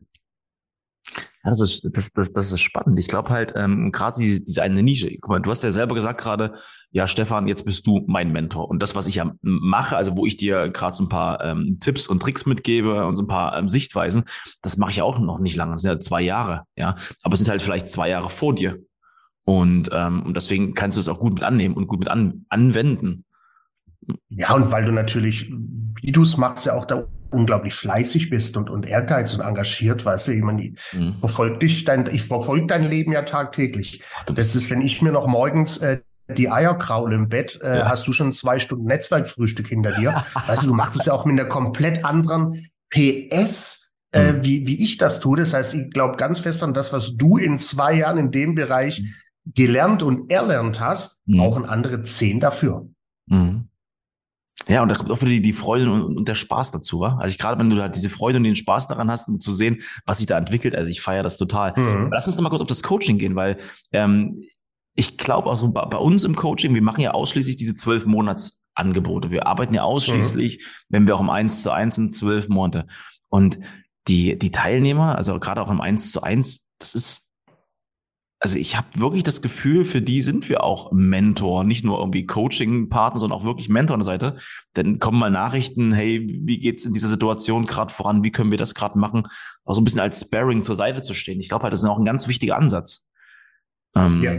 Ja, 1.43 1.49
das 1.49 1.59
ist, 1.59 1.89
das, 1.91 2.13
das, 2.13 2.31
das 2.31 2.51
ist 2.53 2.61
spannend. 2.61 2.97
Ich 2.99 3.09
glaube 3.09 3.29
halt, 3.29 3.53
ähm, 3.55 3.91
gerade 3.91 4.17
diese, 4.17 4.41
diese 4.41 4.61
eine 4.61 4.81
Nische. 4.81 5.09
Guck 5.19 5.29
mal, 5.29 5.39
du 5.39 5.49
hast 5.49 5.63
ja 5.63 5.71
selber 5.71 5.93
gesagt 5.93 6.21
gerade, 6.21 6.53
ja, 6.91 7.05
Stefan, 7.05 7.47
jetzt 7.47 7.65
bist 7.65 7.85
du 7.85 8.01
mein 8.07 8.31
Mentor. 8.31 8.69
Und 8.69 8.81
das, 8.81 8.95
was 8.95 9.07
ich 9.07 9.15
ja 9.15 9.33
mache, 9.41 9.97
also 9.97 10.15
wo 10.15 10.25
ich 10.25 10.37
dir 10.37 10.69
gerade 10.69 10.95
so 10.95 11.03
ein 11.03 11.09
paar 11.09 11.43
ähm, 11.43 11.79
Tipps 11.81 12.07
und 12.07 12.21
Tricks 12.21 12.45
mitgebe 12.45 13.05
und 13.05 13.17
so 13.17 13.23
ein 13.23 13.27
paar 13.27 13.57
ähm, 13.57 13.67
Sichtweisen, 13.67 14.23
das 14.61 14.77
mache 14.77 14.91
ich 14.91 15.01
auch 15.01 15.19
noch 15.19 15.39
nicht 15.39 15.57
lange. 15.57 15.73
Das 15.73 15.81
sind 15.81 15.91
ja 15.91 15.99
zwei 15.99 16.21
Jahre, 16.21 16.63
ja. 16.77 16.95
Aber 17.23 17.33
es 17.33 17.39
sind 17.39 17.49
halt 17.49 17.61
vielleicht 17.61 17.89
zwei 17.89 18.09
Jahre 18.09 18.29
vor 18.29 18.55
dir. 18.55 18.79
Und, 19.43 19.89
ähm, 19.91 20.23
und 20.23 20.37
deswegen 20.37 20.73
kannst 20.73 20.97
du 20.97 21.01
es 21.01 21.09
auch 21.09 21.19
gut 21.19 21.33
mit 21.33 21.43
annehmen 21.43 21.75
und 21.75 21.87
gut 21.87 21.99
mit 21.99 22.07
an, 22.07 22.45
anwenden. 22.47 23.25
Ja, 24.29 24.53
und 24.53 24.71
weil 24.71 24.85
du 24.85 24.91
natürlich, 24.91 25.51
wie 26.01 26.11
du 26.11 26.21
es 26.21 26.37
machst, 26.37 26.65
ja 26.65 26.75
auch 26.75 26.85
da 26.85 27.07
unglaublich 27.33 27.73
fleißig 27.73 28.29
bist 28.29 28.57
und, 28.57 28.69
und 28.69 28.85
ehrgeiz 28.85 29.33
und 29.33 29.41
engagiert, 29.41 30.05
weißt 30.05 30.27
du, 30.27 30.31
ich 30.33 30.41
meine, 30.41 30.73
mhm. 30.93 31.11
verfolge 31.11 31.59
dich 31.59 31.85
dein, 31.85 32.07
ich 32.07 32.23
verfolge 32.23 32.67
dein 32.67 32.83
Leben 32.83 33.11
ja 33.11 33.23
tagtäglich. 33.23 34.01
Ach, 34.17 34.23
das 34.23 34.55
ist, 34.55 34.69
wenn 34.71 34.81
ich 34.81 35.01
mir 35.01 35.11
noch 35.11 35.27
morgens 35.27 35.77
äh, 35.77 35.99
die 36.29 36.49
Eier 36.49 36.75
kraule 36.75 37.15
im 37.15 37.29
Bett, 37.29 37.59
äh, 37.61 37.79
ja. 37.79 37.89
hast 37.89 38.07
du 38.07 38.13
schon 38.13 38.33
zwei 38.33 38.59
Stunden 38.59 38.85
Netzwerkfrühstück 38.85 39.67
hinter 39.67 39.91
dir. 39.91 40.23
weißt 40.47 40.63
du, 40.63 40.67
du 40.67 40.73
machst 40.73 40.99
es 40.99 41.05
ja 41.05 41.13
auch 41.13 41.25
mit 41.25 41.39
einer 41.39 41.49
komplett 41.49 42.05
anderen 42.05 42.67
PS, 42.89 43.91
äh, 44.11 44.33
mhm. 44.33 44.43
wie, 44.43 44.67
wie 44.67 44.83
ich 44.83 44.97
das 44.97 45.19
tue. 45.19 45.37
Das 45.37 45.53
heißt, 45.53 45.73
ich 45.73 45.89
glaube 45.91 46.17
ganz 46.17 46.39
fest 46.39 46.63
an 46.63 46.73
das, 46.73 46.93
was 46.93 47.17
du 47.17 47.37
in 47.37 47.57
zwei 47.59 47.93
Jahren 47.93 48.17
in 48.17 48.31
dem 48.31 48.55
Bereich 48.55 49.01
mhm. 49.01 49.53
gelernt 49.53 50.03
und 50.03 50.31
erlernt 50.31 50.79
hast, 50.79 51.27
mhm. 51.27 51.37
brauchen 51.37 51.65
andere 51.65 52.03
zehn 52.03 52.39
dafür. 52.39 52.87
Mhm. 53.27 53.67
Ja, 54.67 54.82
und 54.82 54.89
da 54.89 54.96
kommt 54.96 55.12
auch 55.12 55.22
wieder 55.22 55.32
die, 55.32 55.41
die 55.41 55.53
Freude 55.53 55.91
und, 55.91 56.17
und 56.17 56.27
der 56.27 56.36
Spaß 56.36 56.72
dazu, 56.72 57.00
wa? 57.00 57.17
Also 57.20 57.34
ich 57.34 57.38
gerade, 57.38 57.60
wenn 57.60 57.70
du 57.70 57.82
halt 57.82 57.96
diese 57.96 58.10
Freude 58.10 58.38
und 58.38 58.43
den 58.43 58.55
Spaß 58.55 58.88
daran 58.88 59.12
hast, 59.12 59.27
um 59.27 59.39
zu 59.39 59.51
sehen, 59.51 59.82
was 60.05 60.20
sich 60.20 60.27
da 60.27 60.38
entwickelt, 60.38 60.75
also 60.75 60.89
ich 60.89 61.01
feiere 61.01 61.24
das 61.24 61.38
total. 61.38 61.74
Mhm. 61.75 62.10
Lass 62.12 62.27
uns 62.27 62.36
noch 62.36 62.43
mal 62.43 62.50
kurz 62.50 62.62
auf 62.62 62.67
das 62.67 62.84
Coaching 62.84 63.17
gehen, 63.17 63.36
weil 63.36 63.58
ähm, 63.91 64.43
ich 64.96 65.17
glaube 65.17 65.50
auch 65.50 65.58
so 65.58 65.70
bei, 65.70 65.86
bei 65.86 65.98
uns 65.98 66.24
im 66.24 66.36
Coaching, 66.36 66.74
wir 66.74 66.82
machen 66.82 67.01
ja 67.01 67.12
ausschließlich 67.12 67.58
diese 67.58 67.75
zwölf 67.75 68.05
Monats 68.05 68.63
Angebote. 68.75 69.32
Wir 69.32 69.48
arbeiten 69.48 69.74
ja 69.74 69.84
ausschließlich, 69.84 70.58
mhm. 70.58 70.62
wenn 70.89 71.08
wir 71.08 71.15
auch 71.15 71.22
im 71.22 71.29
eins 71.29 71.62
zu 71.62 71.72
eins 71.72 71.96
sind, 71.96 72.13
zwölf 72.13 72.50
Monate. 72.50 72.88
Und 73.29 73.60
die, 74.08 74.38
die 74.38 74.51
Teilnehmer, 74.51 75.15
also 75.15 75.39
gerade 75.39 75.62
auch 75.62 75.70
im 75.70 75.82
eins 75.82 76.12
zu 76.12 76.22
eins, 76.24 76.70
das 76.79 76.96
ist 76.96 77.32
also 78.43 78.59
ich 78.59 78.75
habe 78.75 78.88
wirklich 78.95 79.23
das 79.23 79.41
Gefühl, 79.41 79.85
für 79.85 80.01
die 80.01 80.21
sind 80.21 80.50
wir 80.50 80.65
auch 80.65 80.91
Mentor, 80.91 81.63
nicht 81.63 81.85
nur 81.85 82.00
irgendwie 82.00 82.25
Coaching-Partner, 82.25 83.17
sondern 83.17 83.39
auch 83.39 83.45
wirklich 83.45 83.69
Mentor 83.69 83.93
an 83.93 84.01
der 84.01 84.05
Seite. 84.05 84.35
Dann 84.73 85.00
kommen 85.00 85.17
mal 85.17 85.31
Nachrichten, 85.31 85.93
hey, 85.93 86.27
wie 86.27 86.59
geht's 86.59 86.83
in 86.83 86.91
dieser 86.91 87.07
Situation 87.07 87.65
gerade 87.65 87.93
voran, 87.93 88.25
wie 88.25 88.31
können 88.31 88.51
wir 88.51 88.57
das 88.57 88.75
gerade 88.75 89.00
machen? 89.00 89.27
Auch 89.63 89.75
so 89.75 89.79
ein 89.79 89.85
bisschen 89.85 90.01
als 90.01 90.19
Sparring 90.19 90.62
zur 90.62 90.75
Seite 90.75 91.01
zu 91.01 91.13
stehen. 91.13 91.39
Ich 91.39 91.47
glaube 91.47 91.63
halt, 91.63 91.71
das 91.71 91.83
ist 91.83 91.88
auch 91.88 91.97
ein 91.97 92.03
ganz 92.03 92.27
wichtiger 92.27 92.57
Ansatz. 92.57 93.09
Ähm, 93.95 94.21
ja. 94.21 94.33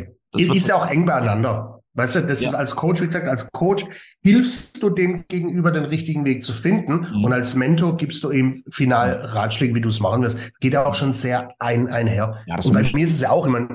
ist 0.55 0.69
ja 0.69 0.77
auch 0.77 0.87
eng 0.87 1.07
beieinander. 1.07 1.74
Weißt 1.95 2.17
du, 2.17 2.21
das 2.23 2.43
ja. 2.43 2.49
ist 2.49 2.55
als 2.55 2.75
Coach, 2.75 3.01
wie 3.03 3.07
gesagt, 3.07 3.29
als 3.29 3.51
Coach 3.53 3.85
hilfst 4.21 4.83
du 4.83 4.91
dem 4.91 5.27
Gegenüber 5.29 5.71
den 5.71 5.85
richtigen 5.85 6.25
Weg 6.25 6.45
zu 6.45 6.53
finden 6.53 7.07
mhm. 7.13 7.25
und 7.25 7.33
als 7.33 7.55
Mentor 7.55 7.97
gibst 7.97 8.25
du 8.25 8.31
ihm 8.33 8.65
final 8.71 9.15
Ratschläge, 9.15 9.75
wie 9.77 9.81
du 9.81 9.89
es 9.89 10.01
machen 10.01 10.23
wirst. 10.23 10.39
Geht 10.59 10.73
ja 10.73 10.85
auch 10.85 10.95
schon 10.95 11.13
sehr 11.13 11.55
ein, 11.61 11.89
einher. 11.89 12.43
Ja, 12.47 12.57
und 12.57 12.73
bei 12.73 12.83
mir 12.83 13.05
ist 13.05 13.15
es 13.15 13.21
ja 13.21 13.31
auch 13.31 13.47
immer, 13.47 13.69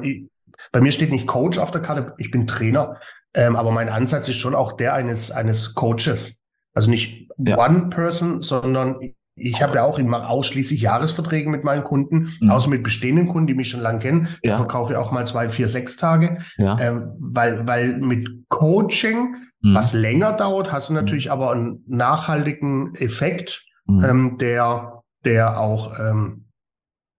bei 0.71 0.81
mir 0.81 0.91
steht 0.91 1.11
nicht 1.11 1.27
Coach 1.27 1.57
auf 1.57 1.71
der 1.71 1.81
Karte, 1.81 2.13
ich 2.17 2.29
bin 2.29 2.45
Trainer, 2.45 2.97
ähm, 3.33 3.55
aber 3.55 3.71
mein 3.71 3.87
Ansatz 3.87 4.27
ist 4.27 4.37
schon 4.37 4.55
auch 4.55 4.73
der 4.73 4.93
eines, 4.93 5.31
eines 5.31 5.73
Coaches. 5.73 6.43
Also 6.73 6.89
nicht 6.89 7.29
ja. 7.37 7.57
One 7.57 7.89
Person, 7.89 8.41
sondern 8.41 8.99
ich 9.39 9.61
habe 9.61 9.75
ja 9.75 9.83
auch, 9.83 9.99
mache 9.99 10.27
ausschließlich 10.27 10.81
Jahresverträge 10.81 11.49
mit 11.49 11.63
meinen 11.63 11.83
Kunden, 11.83 12.29
mhm. 12.39 12.51
außer 12.51 12.69
mit 12.69 12.83
bestehenden 12.83 13.27
Kunden, 13.27 13.47
die 13.47 13.53
mich 13.53 13.69
schon 13.69 13.81
lange 13.81 13.99
kennen. 13.99 14.27
Ja. 14.43 14.51
Da 14.51 14.57
verkaufe 14.57 14.93
ich 14.93 14.97
auch 14.97 15.11
mal 15.11 15.25
zwei, 15.25 15.49
vier, 15.49 15.67
sechs 15.67 15.97
Tage. 15.97 16.39
Ja. 16.57 16.77
Ähm, 16.79 17.13
weil, 17.19 17.65
weil 17.67 17.97
mit 17.97 18.27
Coaching, 18.49 19.35
mhm. 19.61 19.75
was 19.75 19.93
länger 19.93 20.33
dauert, 20.33 20.71
hast 20.71 20.89
du 20.89 20.93
natürlich 20.93 21.25
mhm. 21.25 21.31
aber 21.31 21.51
einen 21.51 21.83
nachhaltigen 21.87 22.95
Effekt, 22.95 23.63
mhm. 23.85 24.03
ähm, 24.03 24.37
der, 24.39 25.03
der 25.25 25.59
auch, 25.59 25.97
ähm, 25.99 26.45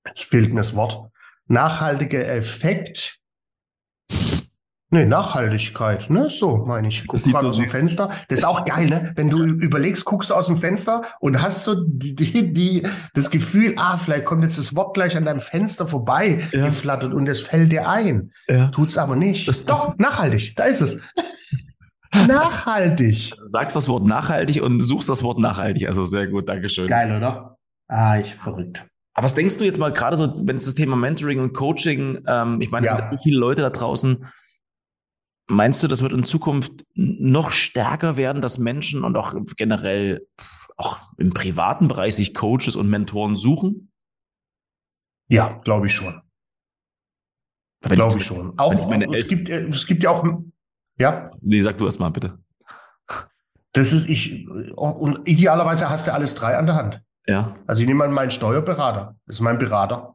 jetzt 0.06 0.24
fehlt 0.24 0.50
mir 0.50 0.60
das 0.60 0.76
Wort, 0.76 1.10
nachhaltiger 1.46 2.26
Effekt, 2.26 3.09
Nee, 4.92 5.04
Nachhaltigkeit, 5.04 6.10
ne? 6.10 6.28
So 6.30 6.64
meine 6.66 6.88
ich. 6.88 7.06
Guck 7.06 7.22
gerade 7.22 7.42
so 7.42 7.46
aus 7.46 7.56
dem 7.56 7.68
Fenster. 7.68 8.10
Das 8.26 8.40
ist 8.40 8.44
auch 8.44 8.64
geil, 8.64 8.88
ne? 8.88 9.12
Wenn 9.14 9.30
du 9.30 9.44
überlegst, 9.44 10.04
guckst 10.04 10.30
du 10.30 10.34
aus 10.34 10.48
dem 10.48 10.56
Fenster 10.56 11.02
und 11.20 11.40
hast 11.40 11.62
so 11.62 11.84
die, 11.86 12.16
die, 12.16 12.52
die, 12.52 12.82
das 13.14 13.30
Gefühl, 13.30 13.74
ah, 13.76 13.96
vielleicht 13.96 14.24
kommt 14.24 14.42
jetzt 14.42 14.58
das 14.58 14.74
Wort 14.74 14.94
gleich 14.94 15.16
an 15.16 15.24
deinem 15.24 15.40
Fenster 15.40 15.86
vorbei 15.86 16.42
ja. 16.52 16.66
geflattert 16.66 17.14
und 17.14 17.28
es 17.28 17.40
fällt 17.40 17.70
dir 17.70 17.88
ein. 17.88 18.32
Ja. 18.48 18.68
Tut's 18.68 18.98
aber 18.98 19.14
nicht. 19.14 19.46
Das, 19.46 19.64
Doch, 19.64 19.86
das, 19.86 19.98
nachhaltig, 19.98 20.56
da 20.56 20.64
ist 20.64 20.80
es. 20.80 21.00
nachhaltig. 22.26 23.30
Du 23.36 23.46
sagst 23.46 23.76
das 23.76 23.88
Wort 23.88 24.04
nachhaltig 24.04 24.60
und 24.60 24.80
suchst 24.80 25.08
das 25.08 25.22
Wort 25.22 25.38
nachhaltig. 25.38 25.86
Also 25.86 26.04
sehr 26.04 26.26
gut, 26.26 26.48
Dankeschön. 26.48 26.88
Geil, 26.88 27.16
oder? 27.16 27.56
Ah, 27.86 28.18
ich 28.18 28.34
verrückt. 28.34 28.84
Aber 29.14 29.24
was 29.24 29.34
denkst 29.34 29.58
du 29.58 29.64
jetzt 29.64 29.78
mal 29.78 29.92
gerade 29.92 30.16
so, 30.16 30.32
wenn 30.44 30.56
es 30.56 30.64
das 30.64 30.74
Thema 30.74 30.96
Mentoring 30.96 31.40
und 31.40 31.52
Coaching, 31.52 32.24
ähm, 32.26 32.60
ich 32.60 32.70
meine, 32.70 32.86
es 32.86 32.92
ja. 32.92 32.98
sind 32.98 33.18
so 33.18 33.22
viele 33.22 33.38
Leute 33.38 33.60
da 33.62 33.70
draußen, 33.70 34.24
Meinst 35.50 35.82
du, 35.82 35.88
das 35.88 36.00
wird 36.00 36.12
in 36.12 36.22
Zukunft 36.22 36.86
noch 36.94 37.50
stärker 37.50 38.16
werden, 38.16 38.40
dass 38.40 38.58
Menschen 38.58 39.02
und 39.02 39.16
auch 39.16 39.34
generell 39.56 40.24
auch 40.76 41.00
im 41.18 41.34
privaten 41.34 41.88
Bereich 41.88 42.14
sich 42.14 42.34
Coaches 42.34 42.76
und 42.76 42.88
Mentoren 42.88 43.34
suchen? 43.34 43.90
Ja, 45.28 45.60
glaube 45.64 45.86
ich 45.86 45.94
schon. 45.94 46.22
Glaube 47.82 48.18
ich 48.18 48.24
schon. 48.24 48.56
Auch, 48.58 48.72
es, 49.12 49.26
gibt, 49.26 49.48
es 49.48 49.86
gibt 49.86 50.04
ja 50.04 50.10
auch, 50.10 50.24
ja. 50.98 51.32
Nee, 51.40 51.62
sag 51.62 51.78
du 51.78 51.86
erst 51.86 51.98
mal 51.98 52.10
bitte. 52.10 52.38
Das 53.72 53.92
ist 53.92 54.08
ich, 54.08 54.48
und 54.48 55.28
idealerweise 55.28 55.90
hast 55.90 56.06
du 56.06 56.12
alles 56.12 56.36
drei 56.36 56.56
an 56.58 56.66
der 56.66 56.76
Hand. 56.76 57.02
Ja. 57.26 57.56
Also 57.66 57.82
ich 57.82 57.88
nehme 57.88 57.98
mal 57.98 58.08
meinen 58.08 58.30
Steuerberater. 58.30 59.16
Das 59.26 59.36
ist 59.36 59.40
mein 59.40 59.58
Berater. 59.58 60.14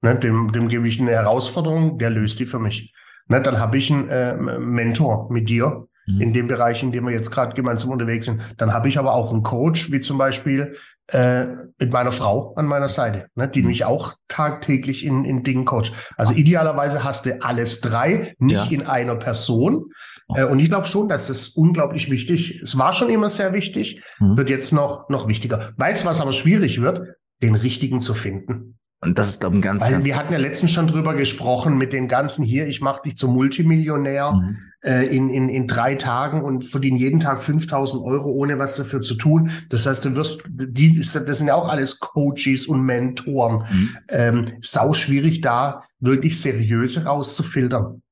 Ne, 0.00 0.16
dem, 0.16 0.52
dem 0.52 0.68
gebe 0.68 0.88
ich 0.88 1.00
eine 1.00 1.10
Herausforderung, 1.10 1.98
der 1.98 2.08
löst 2.08 2.40
die 2.40 2.46
für 2.46 2.58
mich. 2.58 2.94
Ne, 3.26 3.40
dann 3.40 3.58
habe 3.58 3.78
ich 3.78 3.90
einen 3.90 4.08
äh, 4.08 4.36
Mentor 4.36 5.30
mit 5.30 5.48
dir 5.48 5.86
mhm. 6.06 6.20
in 6.20 6.32
dem 6.32 6.46
Bereich, 6.46 6.82
in 6.82 6.92
dem 6.92 7.06
wir 7.06 7.12
jetzt 7.12 7.30
gerade 7.30 7.54
gemeinsam 7.54 7.90
unterwegs 7.90 8.26
sind. 8.26 8.42
Dann 8.58 8.72
habe 8.72 8.88
ich 8.88 8.98
aber 8.98 9.14
auch 9.14 9.32
einen 9.32 9.42
Coach, 9.42 9.90
wie 9.90 10.00
zum 10.00 10.18
Beispiel 10.18 10.76
äh, 11.08 11.46
mit 11.78 11.92
meiner 11.92 12.12
Frau 12.12 12.54
an 12.54 12.66
meiner 12.66 12.88
Seite, 12.88 13.26
ne, 13.34 13.48
die 13.48 13.62
mhm. 13.62 13.68
mich 13.68 13.84
auch 13.84 14.14
tagtäglich 14.28 15.04
in, 15.04 15.24
in 15.24 15.42
Dingen 15.42 15.64
coacht. 15.64 15.92
Also 16.16 16.34
idealerweise 16.34 17.04
hast 17.04 17.26
du 17.26 17.42
alles 17.42 17.80
drei, 17.80 18.34
nicht 18.38 18.70
ja. 18.70 18.78
in 18.78 18.86
einer 18.86 19.16
Person. 19.16 19.86
Äh, 20.34 20.44
und 20.44 20.58
ich 20.58 20.68
glaube 20.68 20.86
schon, 20.86 21.08
dass 21.08 21.28
das 21.28 21.48
unglaublich 21.48 22.10
wichtig. 22.10 22.62
Es 22.62 22.78
war 22.78 22.92
schon 22.92 23.10
immer 23.10 23.28
sehr 23.28 23.52
wichtig, 23.52 24.02
mhm. 24.18 24.36
wird 24.36 24.50
jetzt 24.50 24.72
noch 24.72 25.08
noch 25.08 25.28
wichtiger. 25.28 25.72
Weißt 25.76 26.04
du, 26.04 26.08
was 26.08 26.20
aber 26.20 26.32
schwierig 26.32 26.80
wird? 26.80 27.16
Den 27.42 27.54
richtigen 27.54 28.00
zu 28.00 28.14
finden. 28.14 28.73
Und 29.04 29.18
das 29.18 29.28
ist, 29.28 29.40
glaube 29.40 29.56
ich, 29.56 29.58
ein 29.58 29.62
ganz, 29.62 29.82
Weil 29.82 29.92
ganz 29.92 30.04
wir 30.04 30.16
hatten 30.16 30.32
ja 30.32 30.38
letztens 30.38 30.72
schon 30.72 30.86
drüber 30.86 31.14
gesprochen 31.14 31.76
mit 31.76 31.92
den 31.92 32.08
ganzen 32.08 32.44
hier, 32.44 32.66
ich 32.66 32.80
mache 32.80 33.02
dich 33.02 33.16
zum 33.16 33.34
Multimillionär 33.34 34.32
mhm. 34.32 34.58
äh, 34.82 35.06
in, 35.14 35.28
in, 35.28 35.48
in 35.48 35.66
drei 35.66 35.94
Tagen 35.94 36.42
und 36.42 36.64
verdiene 36.64 36.98
jeden 36.98 37.20
Tag 37.20 37.42
5000 37.42 38.02
Euro, 38.02 38.30
ohne 38.30 38.58
was 38.58 38.76
dafür 38.76 39.02
zu 39.02 39.14
tun. 39.14 39.50
Das 39.68 39.86
heißt, 39.86 40.04
du 40.04 40.14
wirst, 40.14 40.42
die, 40.48 40.98
das 40.98 41.12
sind 41.12 41.48
ja 41.48 41.54
auch 41.54 41.68
alles 41.68 42.00
Coaches 42.00 42.66
und 42.66 42.82
Mentoren. 42.82 43.64
Mhm. 43.70 43.96
Ähm, 44.08 44.52
sau 44.62 44.94
schwierig 44.94 45.42
da 45.42 45.82
wirklich 46.00 46.40
seriöse 46.40 47.04
rauszufiltern. 47.04 48.02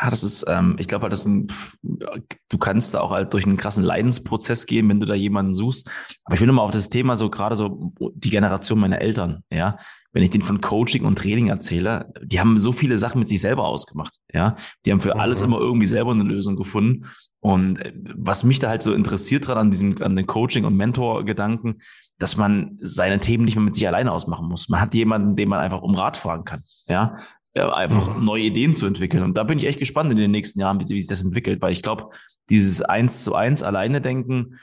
Ja, 0.00 0.10
das 0.10 0.24
ist, 0.24 0.44
ähm, 0.48 0.74
ich 0.78 0.88
glaube 0.88 1.04
halt, 1.04 1.12
das 1.12 1.24
ein, 1.24 1.46
du 1.82 2.58
kannst 2.58 2.94
da 2.94 3.00
auch 3.00 3.12
halt 3.12 3.32
durch 3.32 3.46
einen 3.46 3.56
krassen 3.56 3.84
Leidensprozess 3.84 4.66
gehen, 4.66 4.88
wenn 4.88 4.98
du 4.98 5.06
da 5.06 5.14
jemanden 5.14 5.54
suchst. 5.54 5.88
Aber 6.24 6.34
ich 6.34 6.40
will 6.40 6.48
nochmal 6.48 6.64
auf 6.64 6.72
das 6.72 6.88
Thema 6.88 7.14
so 7.14 7.30
gerade 7.30 7.54
so 7.54 7.92
die 8.14 8.30
Generation 8.30 8.80
meiner 8.80 9.00
Eltern, 9.00 9.42
ja. 9.52 9.76
Wenn 10.12 10.22
ich 10.22 10.30
denen 10.30 10.42
von 10.42 10.60
Coaching 10.60 11.04
und 11.04 11.18
Training 11.18 11.48
erzähle, 11.48 12.12
die 12.22 12.40
haben 12.40 12.56
so 12.58 12.72
viele 12.72 12.98
Sachen 12.98 13.20
mit 13.20 13.28
sich 13.28 13.40
selber 13.40 13.66
ausgemacht, 13.66 14.14
ja. 14.32 14.56
Die 14.84 14.90
haben 14.90 15.00
für 15.00 15.16
alles 15.16 15.40
mhm. 15.40 15.46
immer 15.46 15.58
irgendwie 15.58 15.86
selber 15.86 16.10
eine 16.10 16.24
Lösung 16.24 16.56
gefunden. 16.56 17.06
Und 17.38 17.78
äh, 17.78 17.92
was 18.16 18.42
mich 18.42 18.58
da 18.58 18.70
halt 18.70 18.82
so 18.82 18.94
interessiert 18.94 19.46
dran 19.46 19.58
an 19.58 19.70
diesem, 19.70 20.02
an 20.02 20.16
den 20.16 20.26
Coaching- 20.26 20.64
und 20.64 20.76
Mentor-Gedanken, 20.76 21.76
dass 22.18 22.36
man 22.36 22.76
seine 22.80 23.20
Themen 23.20 23.44
nicht 23.44 23.54
mehr 23.54 23.64
mit 23.64 23.76
sich 23.76 23.86
alleine 23.86 24.10
ausmachen 24.10 24.48
muss. 24.48 24.68
Man 24.68 24.80
hat 24.80 24.94
jemanden, 24.94 25.36
den 25.36 25.48
man 25.48 25.60
einfach 25.60 25.82
um 25.82 25.94
Rat 25.94 26.16
fragen 26.16 26.44
kann, 26.44 26.62
ja 26.88 27.16
einfach 27.54 28.16
mhm. 28.16 28.24
neue 28.24 28.42
Ideen 28.42 28.74
zu 28.74 28.86
entwickeln. 28.86 29.22
Und 29.22 29.36
da 29.36 29.44
bin 29.44 29.58
ich 29.58 29.66
echt 29.66 29.78
gespannt 29.78 30.10
in 30.10 30.18
den 30.18 30.30
nächsten 30.30 30.60
Jahren, 30.60 30.80
wie, 30.80 30.88
wie 30.88 30.98
sich 30.98 31.08
das 31.08 31.24
entwickelt, 31.24 31.62
weil 31.62 31.72
ich 31.72 31.82
glaube, 31.82 32.10
dieses 32.50 32.82
eins 32.82 33.22
zu 33.22 33.34
eins 33.34 33.62
alleine 33.62 34.00
denken, 34.00 34.58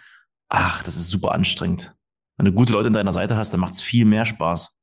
ach, 0.50 0.84
das 0.84 0.98
ist 0.98 1.08
super 1.08 1.32
anstrengend. 1.32 1.96
Wenn 2.38 2.46
du 2.46 2.54
gute 2.54 2.74
Leute 2.74 2.88
an 2.88 2.94
deiner 2.94 3.14
Seite 3.14 3.38
hast, 3.38 3.52
dann 3.52 3.60
macht 3.60 3.74
es 3.74 3.82
viel 3.82 4.06
mehr 4.06 4.26
Spaß. 4.26 4.76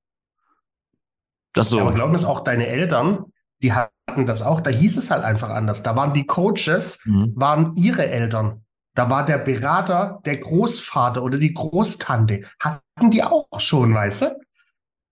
Das 1.53 1.69
so. 1.69 1.81
Aber 1.81 1.93
glauben 1.93 2.15
es 2.15 2.25
auch 2.25 2.41
deine 2.41 2.67
Eltern, 2.67 3.27
die 3.63 3.73
hatten 3.73 4.27
das 4.27 4.43
auch, 4.43 4.61
da 4.61 4.71
hieß 4.71 4.97
es 4.97 5.11
halt 5.11 5.25
einfach 5.25 5.51
anders. 5.51 5.83
Da 5.83 5.97
waren 5.97 6.15
die 6.15 6.25
Coaches, 6.25 7.05
mhm. 7.05 7.33
waren 7.37 7.75
ihre 7.77 8.07
Eltern. 8.07 8.65
Da 8.95 9.11
war 9.11 9.25
der 9.25 9.39
Berater, 9.39 10.21
der 10.25 10.39
Großvater 10.39 11.23
oder 11.23 11.39
die 11.39 11.53
Großtante. 11.53 12.43
Hatten 12.61 13.11
die 13.11 13.23
auch 13.23 13.61
schon, 13.61 13.95
weißt 13.95 14.23
du? 14.23 14.27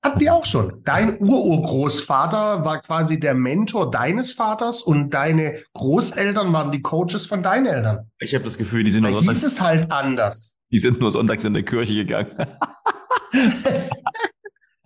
Hatten 0.06 0.20
die 0.20 0.30
auch 0.30 0.44
schon. 0.44 0.82
Dein 0.84 1.20
Ururgroßvater 1.20 2.64
war 2.64 2.80
quasi 2.80 3.18
der 3.18 3.34
Mentor 3.34 3.90
deines 3.90 4.34
Vaters 4.34 4.80
und 4.80 5.10
deine 5.10 5.64
Großeltern 5.72 6.52
waren 6.52 6.70
die 6.70 6.80
Coaches 6.80 7.26
von 7.26 7.42
deinen 7.42 7.66
Eltern. 7.66 8.08
Ich 8.20 8.32
habe 8.32 8.44
das 8.44 8.56
Gefühl, 8.56 8.84
die 8.84 8.92
sind 8.92 9.02
da 9.02 9.10
nur 9.10 9.22
hieß 9.22 9.42
es 9.42 9.60
halt 9.60 9.90
anders. 9.90 10.56
Die 10.70 10.78
sind 10.78 11.00
nur 11.00 11.10
sonntags 11.10 11.44
in 11.44 11.54
der 11.54 11.64
Kirche 11.64 11.94
gegangen. 11.94 12.30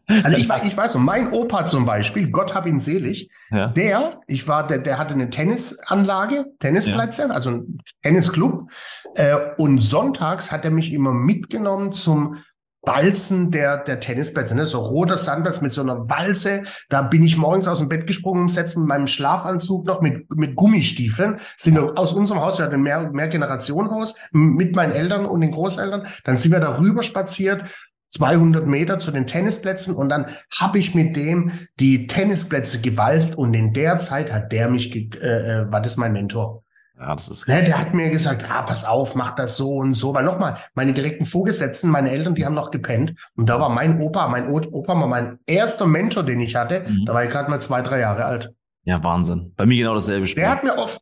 also 0.07 0.39
ich, 0.39 0.49
ich 0.65 0.77
weiß 0.79 0.95
noch, 0.95 1.03
mein 1.03 1.35
Opa 1.35 1.67
zum 1.67 1.85
Beispiel, 1.85 2.31
Gott 2.31 2.55
hab 2.55 2.65
ihn 2.65 2.81
selig, 2.81 3.29
ja. 3.50 3.67
der, 3.67 4.23
ich 4.27 4.49
war, 4.49 4.67
der, 4.67 4.79
der 4.79 4.97
hatte 4.97 5.12
eine 5.12 5.29
Tennisanlage, 5.29 6.47
Tennisplätze, 6.61 7.25
ja. 7.25 7.29
also 7.29 7.50
ein 7.50 7.79
Tennisclub. 8.03 8.71
Äh, 9.17 9.37
und 9.59 9.81
sonntags 9.81 10.50
hat 10.50 10.65
er 10.65 10.71
mich 10.71 10.95
immer 10.95 11.12
mitgenommen 11.12 11.93
zum 11.93 12.39
Walzen 12.83 13.51
der, 13.51 13.79
der 13.85 14.01
Tennisplätze, 14.01 14.57
ne? 14.57 14.65
so 14.65 14.81
roter 14.81 15.19
Sandplatz 15.19 15.61
mit 15.61 15.73
so 15.73 15.83
einer 15.83 16.09
Walze. 16.09 16.65
Da 16.89 17.03
bin 17.03 17.23
ich 17.23 17.37
morgens 17.37 17.69
aus 17.69 17.79
dem 17.79 17.89
Bett 17.89 18.07
gesprungen, 18.07 18.49
Set 18.49 18.75
mit 18.77 18.87
meinem 18.87 19.07
Schlafanzug 19.07 19.87
noch 19.87 20.01
mit, 20.01 20.31
mit 20.35 20.57
Gummistiefeln. 20.57 21.37
Sind 21.57 21.79
aus 21.79 22.15
unserem 22.15 22.41
Haus, 22.41 22.59
wir 22.59 22.65
hatten 22.65 22.81
mehr, 22.83 23.11
mehr 23.11 23.29
Generationenhaus 23.29 24.17
mit 24.33 24.75
meinen 24.75 24.93
Eltern 24.93 25.27
und 25.27 25.43
den 25.43 25.51
Großeltern. 25.51 26.07
Dann 26.25 26.37
sind 26.37 26.53
wir 26.53 26.61
da 26.61 26.79
rüber 26.79 27.03
spaziert, 27.03 27.65
200 28.11 28.67
Meter 28.67 28.99
zu 28.99 29.13
den 29.13 29.27
Tennisplätzen 29.27 29.95
und 29.95 30.09
dann 30.09 30.27
habe 30.59 30.79
ich 30.79 30.95
mit 30.95 31.15
dem 31.17 31.53
die 31.79 32.07
Tennisplätze 32.07 32.81
gewalzt 32.81 33.39
und 33.39 33.55
in 33.55 33.73
der 33.73 33.99
Zeit 33.99 34.33
hat 34.33 34.51
der 34.53 34.69
mich, 34.69 34.95
äh, 34.95 35.27
äh, 35.27 35.73
war 35.73 35.81
das 35.81 35.97
mein 35.97 36.13
Mentor. 36.13 36.65
Ja, 37.00 37.14
das 37.14 37.30
ist 37.30 37.49
ne, 37.49 37.64
der 37.64 37.78
hat 37.78 37.95
mir 37.95 38.11
gesagt, 38.11 38.45
ah, 38.50 38.61
pass 38.62 38.85
auf, 38.85 39.14
mach 39.14 39.30
das 39.35 39.57
so 39.57 39.76
und 39.76 39.95
so. 39.95 40.12
Weil 40.14 40.25
nochmal, 40.25 40.59
meine 40.75 40.92
direkten 40.92 41.25
Vorgesetzten, 41.25 41.88
meine 41.88 42.11
Eltern, 42.11 42.35
die 42.35 42.45
haben 42.45 42.54
noch 42.54 42.71
gepennt. 42.71 43.14
Und 43.37 43.49
da 43.49 43.59
war 43.59 43.71
mein 43.71 44.00
Opa, 44.00 44.28
mein 44.28 44.49
Opa 44.50 44.95
war 44.95 45.07
mein 45.07 45.38
erster 45.47 45.87
Mentor, 45.87 46.25
den 46.25 46.40
ich 46.40 46.57
hatte. 46.57 46.85
Mhm. 46.87 47.07
Da 47.07 47.14
war 47.14 47.25
ich 47.25 47.30
gerade 47.30 47.50
mal 47.50 47.61
zwei, 47.61 47.80
drei 47.80 48.00
Jahre 48.00 48.26
alt. 48.26 48.52
Ja, 48.85 49.02
Wahnsinn. 49.02 49.54
Bei 49.57 49.64
mir 49.64 49.78
genau 49.78 49.95
dasselbe 49.95 50.26
Spiel. 50.26 50.42
Der 50.42 50.50
hat 50.50 50.62
mir 50.62 50.76
oft, 50.76 51.00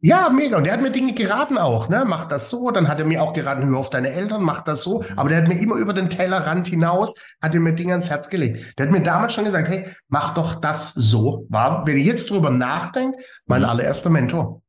ja, 0.00 0.28
mega. 0.28 0.58
Und 0.58 0.64
der 0.64 0.74
hat 0.74 0.82
mir 0.82 0.92
Dinge 0.92 1.12
geraten 1.12 1.58
auch, 1.58 1.88
ne? 1.88 2.04
Mach 2.06 2.26
das 2.26 2.50
so. 2.50 2.70
Dann 2.70 2.86
hat 2.86 3.00
er 3.00 3.06
mir 3.06 3.22
auch 3.22 3.32
geraten, 3.32 3.66
hör 3.66 3.78
auf 3.78 3.90
deine 3.90 4.10
Eltern, 4.10 4.42
mach 4.42 4.60
das 4.60 4.82
so. 4.82 5.00
Mhm. 5.00 5.18
Aber 5.18 5.28
der 5.30 5.38
hat 5.38 5.48
mir 5.48 5.58
immer 5.58 5.76
über 5.76 5.94
den 5.94 6.10
Tellerrand 6.10 6.68
hinaus, 6.68 7.14
hat 7.40 7.54
er 7.54 7.60
mir 7.60 7.72
Dinge 7.72 7.92
ans 7.92 8.10
Herz 8.10 8.28
gelegt. 8.28 8.78
Der 8.78 8.86
hat 8.86 8.92
mir 8.92 9.02
damals 9.02 9.32
schon 9.32 9.44
gesagt, 9.44 9.68
hey, 9.68 9.88
mach 10.08 10.34
doch 10.34 10.60
das 10.60 10.92
so. 10.92 11.46
War, 11.48 11.86
wenn 11.86 11.96
ich 11.96 12.06
jetzt 12.06 12.30
drüber 12.30 12.50
nachdenke, 12.50 13.18
mein 13.46 13.62
mhm. 13.62 13.68
allererster 13.68 14.10
Mentor. 14.10 14.62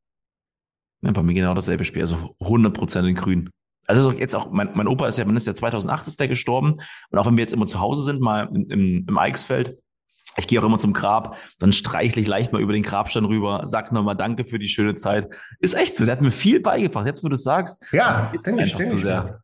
Ja, 1.02 1.12
bei 1.12 1.24
mir 1.24 1.34
genau 1.34 1.54
dasselbe 1.54 1.86
Spiel, 1.86 2.02
also 2.02 2.36
100% 2.42 3.08
in 3.08 3.16
grün. 3.16 3.50
Also 3.88 4.12
jetzt 4.12 4.36
auch, 4.36 4.52
mein, 4.52 4.70
mein 4.76 4.88
Opa 4.88 5.08
ist 5.08 5.18
ja, 5.18 5.26
wann 5.26 5.36
ist 5.36 5.48
der 5.48 5.56
2008 5.56 6.06
ist 6.06 6.20
der 6.20 6.28
gestorben. 6.28 6.78
Und 7.10 7.18
auch 7.18 7.26
wenn 7.26 7.38
wir 7.38 7.42
jetzt 7.42 7.54
immer 7.54 7.66
zu 7.66 7.80
Hause 7.80 8.04
sind, 8.04 8.22
mal 8.22 8.48
im, 8.54 8.70
im, 8.70 9.06
im 9.08 9.18
Eichsfeld, 9.18 9.78
ich 10.38 10.48
gehe 10.48 10.60
auch 10.60 10.66
immer 10.66 10.78
zum 10.78 10.94
Grab, 10.94 11.38
dann 11.58 11.72
streichle 11.72 12.22
ich 12.22 12.28
leicht 12.28 12.54
mal 12.54 12.62
über 12.62 12.74
den 12.74 12.84
Grabstein 12.84 13.26
rüber, 13.26 13.64
sag 13.66 13.92
nochmal 13.92 14.16
Danke 14.16 14.46
für 14.46 14.60
die 14.60 14.68
schöne 14.68 14.96
Zeit. 14.96 15.28
Ist 15.60 15.74
echt 15.74 15.96
so, 15.96 16.06
der 16.06 16.14
hat 16.14 16.22
mir 16.22 16.32
viel 16.32 16.60
beigebracht. 16.60 17.08
Jetzt, 17.08 17.24
wo 17.24 17.30
du 17.30 17.34
es 17.34 17.44
sagst, 17.44 17.82
ja, 17.92 18.30
ist 18.34 18.48
einfach 18.48 18.80
ich, 18.80 18.88
zu 18.88 18.98
sehr. 18.98 19.42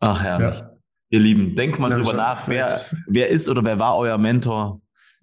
Ach 0.00 0.22
herrlich. 0.22 0.58
Ja. 0.58 0.70
Ihr 1.10 1.20
Lieben, 1.20 1.54
denkt 1.54 1.78
mal 1.78 1.90
ja, 1.90 1.98
drüber 1.98 2.14
nach, 2.14 2.48
wer, 2.48 2.68
wer 3.06 3.28
ist 3.28 3.48
oder 3.48 3.62
wer 3.64 3.78
war 3.78 3.96
euer 3.96 4.18
Mentor? 4.18 4.80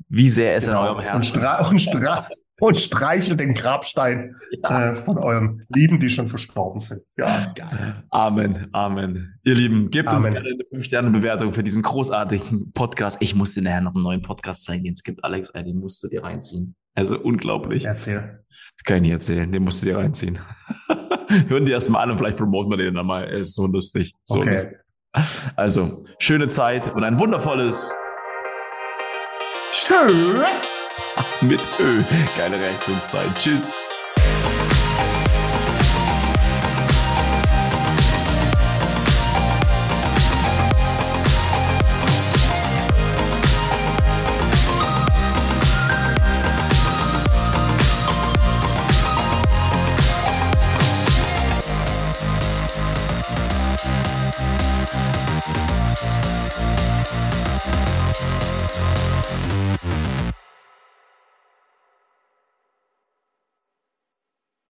Wie 0.08 0.29
sehr 0.29 0.55
ist 0.55 0.67
genau. 0.67 0.84
er 0.84 0.84
in 0.84 0.91
eurem 0.91 1.03
Herzen? 1.03 1.15
Und, 1.15 1.25
Stra 1.25 1.67
und, 1.67 1.79
Stra 1.82 2.27
und 2.63 2.79
streichelt 2.79 3.41
den 3.41 3.53
Grabstein 3.53 4.38
ja. 4.51 4.91
äh, 4.91 4.96
von 4.96 5.17
euren 5.17 5.65
Lieben, 5.67 6.00
die 6.00 6.10
schon 6.10 6.29
verstorben 6.29 6.79
sind. 6.79 7.01
Ja, 7.17 7.51
geil. 7.53 8.03
Amen, 8.10 8.70
Amen. 8.72 9.38
Ihr 9.43 9.55
Lieben, 9.55 9.89
gebt 9.89 10.08
Amen. 10.08 10.17
uns 10.17 10.25
gerne 10.27 10.48
eine 10.48 10.63
5-Sterne-Bewertung 10.63 11.51
für 11.51 11.62
diesen 11.62 11.84
großartigen 11.84 12.72
Podcast. 12.72 13.22
Ich 13.22 13.36
muss 13.36 13.53
dir 13.53 13.63
nachher 13.63 13.82
noch 13.82 13.96
einen 13.96 14.03
neuen 14.03 14.22
Podcast 14.22 14.63
zeigen, 14.63 14.86
den 14.86 14.93
es 14.93 15.03
gibt, 15.03 15.25
Alex, 15.25 15.51
den 15.51 15.77
musst 15.77 16.01
du 16.03 16.08
dir 16.08 16.24
reinziehen. 16.24 16.75
Also 16.96 17.20
unglaublich. 17.20 17.84
Erzähl. 17.84 18.46
Das 18.77 18.86
kann 18.86 18.98
ich 18.98 19.01
nicht 19.03 19.12
erzählen, 19.12 19.51
den 19.51 19.63
musst 19.63 19.82
du 19.82 19.88
dir 19.88 19.98
reinziehen. 19.98 20.39
Hören 21.50 21.65
die 21.65 21.74
erstmal 21.74 22.03
an 22.03 22.12
und 22.12 22.17
vielleicht 22.17 22.38
promoten 22.38 22.72
wir 22.72 22.77
den 22.77 22.93
dann 22.93 23.05
mal. 23.05 23.25
Er 23.25 23.39
ist 23.39 23.55
so 23.55 23.67
lustig. 23.67 24.13
So 24.24 24.39
okay. 24.39 24.51
lustig. 24.53 24.77
Also, 25.58 26.05
schöne 26.17 26.48
Zeit 26.48 26.96
und 26.96 27.03
ein 27.03 27.20
wundervolles 27.20 27.93
Schön. 29.72 30.43
Mit 31.41 31.62
Ö. 31.79 32.01
Geile 32.38 32.59
Reaktionszeit. 32.59 33.33
Tschüss. 33.35 33.83